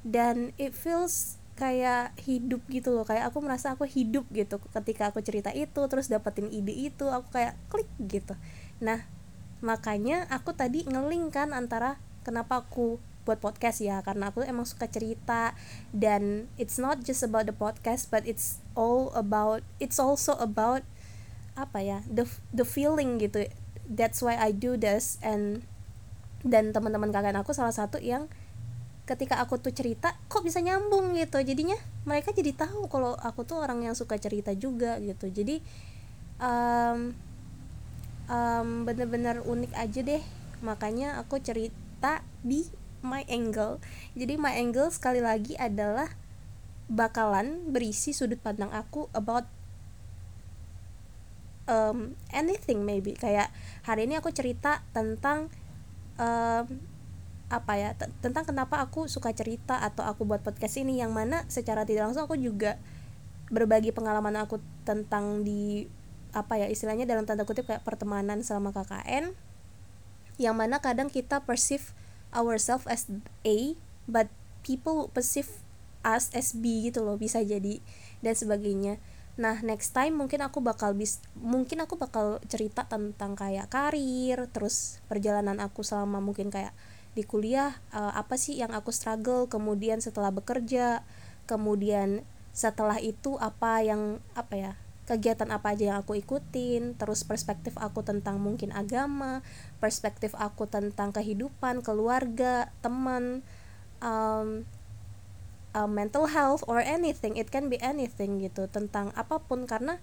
Dan 0.06 0.54
it 0.62 0.78
feels 0.78 1.42
kayak 1.56 2.12
hidup 2.22 2.62
gitu 2.68 2.92
loh 2.92 3.08
kayak 3.08 3.32
aku 3.32 3.40
merasa 3.40 3.74
aku 3.74 3.88
hidup 3.88 4.28
gitu 4.36 4.60
ketika 4.76 5.10
aku 5.10 5.24
cerita 5.24 5.56
itu 5.56 5.88
terus 5.88 6.12
dapetin 6.12 6.52
ide 6.52 6.76
itu 6.76 7.08
aku 7.08 7.32
kayak 7.32 7.56
klik 7.72 7.88
gitu. 7.98 8.36
Nah 8.84 9.08
makanya 9.66 10.30
aku 10.30 10.54
tadi 10.54 10.86
ngeling 10.86 11.34
kan 11.34 11.50
antara 11.58 11.98
kenapa 12.22 12.62
aku 12.62 13.02
buat 13.26 13.42
podcast 13.42 13.82
ya 13.82 14.06
karena 14.06 14.30
aku 14.30 14.46
emang 14.46 14.70
suka 14.70 14.86
cerita 14.86 15.58
dan 15.90 16.46
it's 16.62 16.78
not 16.78 17.02
just 17.02 17.26
about 17.26 17.50
the 17.50 17.56
podcast 17.58 18.14
but 18.14 18.22
it's 18.30 18.62
all 18.78 19.10
about 19.18 19.66
it's 19.82 19.98
also 19.98 20.38
about 20.38 20.86
apa 21.58 21.82
ya 21.82 21.98
the 22.06 22.30
the 22.54 22.68
feeling 22.68 23.18
gitu. 23.18 23.50
That's 23.90 24.22
why 24.22 24.38
I 24.38 24.54
do 24.54 24.78
this 24.78 25.18
and 25.26 25.66
dan 26.46 26.70
teman-teman 26.70 27.10
kakak 27.10 27.34
aku 27.34 27.58
salah 27.58 27.74
satu 27.74 27.98
yang 27.98 28.30
ketika 29.10 29.38
aku 29.42 29.58
tuh 29.58 29.74
cerita 29.74 30.14
kok 30.30 30.46
bisa 30.46 30.62
nyambung 30.62 31.18
gitu? 31.18 31.42
Jadinya 31.42 31.78
mereka 32.06 32.30
jadi 32.30 32.54
tahu 32.54 32.86
kalau 32.92 33.18
aku 33.18 33.42
tuh 33.48 33.58
orang 33.58 33.82
yang 33.82 33.98
suka 33.98 34.22
cerita 34.22 34.54
juga 34.54 35.02
gitu. 35.02 35.32
Jadi 35.34 35.64
um, 36.38 37.16
um, 38.30 38.84
bener-bener 38.86 39.42
unik 39.42 39.74
aja 39.76 40.00
deh. 40.02 40.24
Makanya 40.62 41.22
aku 41.22 41.42
cerita 41.42 42.26
di 42.42 42.66
my 43.06 43.26
angle. 43.30 43.78
Jadi 44.18 44.36
my 44.36 44.54
angle 44.58 44.90
sekali 44.90 45.22
lagi 45.22 45.54
adalah 45.58 46.10
bakalan 46.86 47.74
berisi 47.74 48.14
sudut 48.14 48.38
pandang 48.38 48.70
aku 48.70 49.10
about 49.14 49.46
um, 51.70 52.18
anything 52.34 52.86
maybe. 52.86 53.14
Kayak 53.14 53.54
hari 53.86 54.10
ini 54.10 54.18
aku 54.18 54.34
cerita 54.34 54.82
tentang 54.94 55.54
um, 56.18 56.66
apa 57.46 57.74
ya 57.78 57.94
tentang 58.26 58.42
kenapa 58.42 58.82
aku 58.82 59.06
suka 59.06 59.30
cerita 59.30 59.78
atau 59.78 60.02
aku 60.02 60.26
buat 60.26 60.42
podcast 60.42 60.82
ini. 60.82 60.98
Yang 61.02 61.12
mana 61.14 61.38
secara 61.50 61.86
tidak 61.86 62.10
langsung 62.10 62.26
aku 62.26 62.38
juga 62.38 62.82
berbagi 63.54 63.94
pengalaman 63.94 64.42
aku 64.42 64.58
tentang 64.82 65.46
di 65.46 65.86
apa 66.36 66.60
ya 66.60 66.68
istilahnya 66.68 67.08
dalam 67.08 67.24
tanda 67.24 67.48
kutip 67.48 67.66
kayak 67.66 67.88
pertemanan 67.88 68.44
selama 68.44 68.76
KKN 68.76 69.32
yang 70.36 70.60
mana 70.60 70.84
kadang 70.84 71.08
kita 71.08 71.48
perceive 71.48 71.96
ourselves 72.36 72.84
as 72.92 73.08
A 73.48 73.80
but 74.06 74.28
people 74.68 75.08
perceive 75.16 75.48
us 76.04 76.30
as 76.36 76.52
B 76.54 76.92
gitu 76.92 77.02
loh 77.02 77.18
bisa 77.18 77.42
jadi 77.42 77.80
dan 78.22 78.36
sebagainya. 78.36 79.02
Nah 79.36 79.60
next 79.64 79.92
time 79.92 80.16
mungkin 80.16 80.44
aku 80.44 80.62
bakal 80.64 80.96
bis 80.96 81.20
mungkin 81.36 81.84
aku 81.84 82.00
bakal 82.00 82.40
cerita 82.48 82.88
tentang 82.88 83.36
kayak 83.36 83.68
karir 83.72 84.48
terus 84.52 85.04
perjalanan 85.10 85.60
aku 85.64 85.82
selama 85.82 86.22
mungkin 86.24 86.54
kayak 86.54 86.72
di 87.16 87.24
kuliah 87.24 87.80
uh, 87.96 88.12
apa 88.16 88.36
sih 88.36 88.60
yang 88.60 88.76
aku 88.76 88.92
struggle 88.92 89.48
kemudian 89.48 90.04
setelah 90.04 90.36
bekerja 90.36 91.04
kemudian 91.48 92.28
setelah 92.56 93.00
itu 93.00 93.40
apa 93.40 93.84
yang 93.84 94.20
apa 94.36 94.54
ya 94.56 94.74
kegiatan 95.06 95.50
apa 95.54 95.78
aja 95.78 95.94
yang 95.94 95.98
aku 96.02 96.18
ikutin 96.18 96.98
terus 96.98 97.22
perspektif 97.22 97.78
aku 97.78 98.02
tentang 98.02 98.42
mungkin 98.42 98.74
agama 98.74 99.46
perspektif 99.78 100.34
aku 100.34 100.66
tentang 100.66 101.14
kehidupan 101.14 101.86
keluarga 101.86 102.74
teman 102.82 103.46
um, 104.02 104.66
uh, 105.76 105.90
mental 105.92 106.32
health 106.32 106.64
or 106.72 106.80
anything. 106.80 107.36
It 107.36 107.52
can 107.52 107.68
be 107.68 107.76
anything 107.84 108.40
gitu 108.40 108.72
tentang 108.72 109.12
apa 109.20 109.44
pun. 109.44 109.68
Karena 109.68 110.00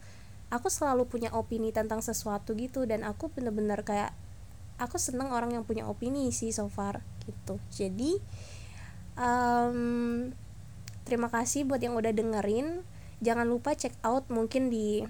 aku 0.52 0.68
selalu 0.68 1.08
punya 1.08 1.32
opini 1.32 1.72
tentang 1.72 2.04
sesuatu 2.04 2.52
gitu 2.52 2.84
dan 2.84 3.02
aku 3.08 3.32
bener-bener 3.32 3.80
kayak 3.80 4.12
aku 4.76 5.00
seneng 5.00 5.32
orang 5.32 5.56
yang 5.56 5.64
punya 5.64 5.88
opini 5.88 6.28
sih 6.30 6.52
so 6.52 6.68
far 6.68 7.00
gitu. 7.24 7.56
Jadi 7.72 8.20
um, 9.16 10.28
terima 11.08 11.32
kasih 11.32 11.64
buat 11.64 11.80
yang 11.80 11.96
udah 11.96 12.12
dengerin 12.12 12.84
jangan 13.22 13.46
lupa 13.46 13.78
check 13.78 13.94
out 14.02 14.26
mungkin 14.28 14.68
di 14.68 15.06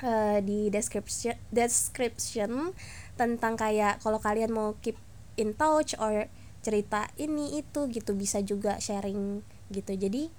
uh, 0.00 0.38
di 0.40 0.72
description 0.72 1.36
description 1.52 2.72
tentang 3.14 3.54
kayak 3.54 4.00
kalau 4.00 4.18
kalian 4.18 4.50
mau 4.50 4.74
keep 4.80 4.96
in 5.36 5.52
touch 5.52 5.92
or 6.00 6.26
cerita 6.64 7.10
ini 7.20 7.60
itu 7.60 7.86
gitu 7.92 8.16
bisa 8.16 8.40
juga 8.40 8.80
sharing 8.80 9.44
gitu. 9.68 9.92
Jadi 9.92 10.32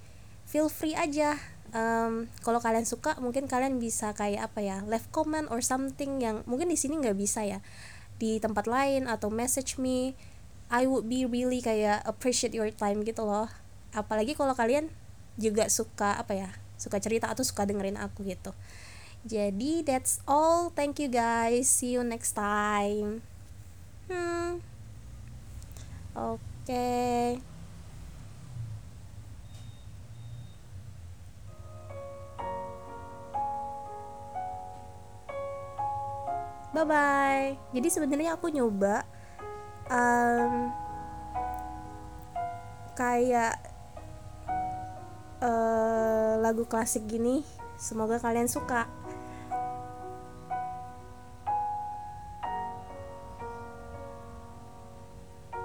feel 0.44 0.66
free 0.68 0.98
aja. 0.98 1.38
Um, 1.74 2.30
kalau 2.46 2.62
kalian 2.62 2.86
suka 2.86 3.18
mungkin 3.18 3.50
kalian 3.50 3.82
bisa 3.82 4.14
kayak 4.14 4.46
apa 4.52 4.62
ya 4.62 4.76
left 4.86 5.10
comment 5.10 5.50
or 5.50 5.58
something 5.58 6.22
yang 6.22 6.46
mungkin 6.46 6.70
di 6.70 6.78
sini 6.78 6.98
nggak 6.98 7.18
bisa 7.18 7.46
ya. 7.46 7.58
Di 8.18 8.38
tempat 8.38 8.66
lain 8.66 9.06
atau 9.10 9.30
message 9.30 9.78
me 9.78 10.14
I 10.70 10.88
would 10.88 11.06
be 11.06 11.26
really 11.28 11.60
kayak 11.60 12.02
appreciate 12.08 12.54
your 12.56 12.70
time 12.72 13.02
gitu 13.04 13.22
loh. 13.26 13.50
Apalagi 13.94 14.34
kalau 14.34 14.54
kalian 14.56 14.90
juga 15.34 15.66
suka 15.66 16.14
apa 16.14 16.34
ya 16.34 16.63
suka 16.76 16.98
cerita 17.02 17.30
atau 17.30 17.42
suka 17.46 17.64
dengerin 17.66 17.98
aku 17.98 18.26
gitu. 18.26 18.52
Jadi 19.24 19.82
that's 19.82 20.20
all. 20.28 20.68
Thank 20.70 21.00
you 21.00 21.08
guys. 21.08 21.68
See 21.68 21.96
you 21.96 22.04
next 22.04 22.36
time. 22.36 23.24
Hmm. 24.06 24.60
Oke. 26.12 26.40
Okay. 26.64 27.40
bye 36.74 36.82
bye 36.82 37.54
jadi 37.70 37.86
sebenarnya 37.86 38.34
aku 38.34 38.50
nyoba 38.50 39.06
um, 39.86 40.74
kayak 42.98 43.73
uh, 45.44 46.40
lagu 46.40 46.64
klasik 46.64 47.04
gini 47.04 47.44
semoga 47.76 48.16
kalian 48.16 48.48
suka. 48.48 48.88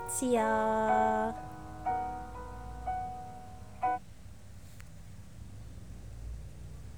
See 0.09 0.35
ya 0.35 0.51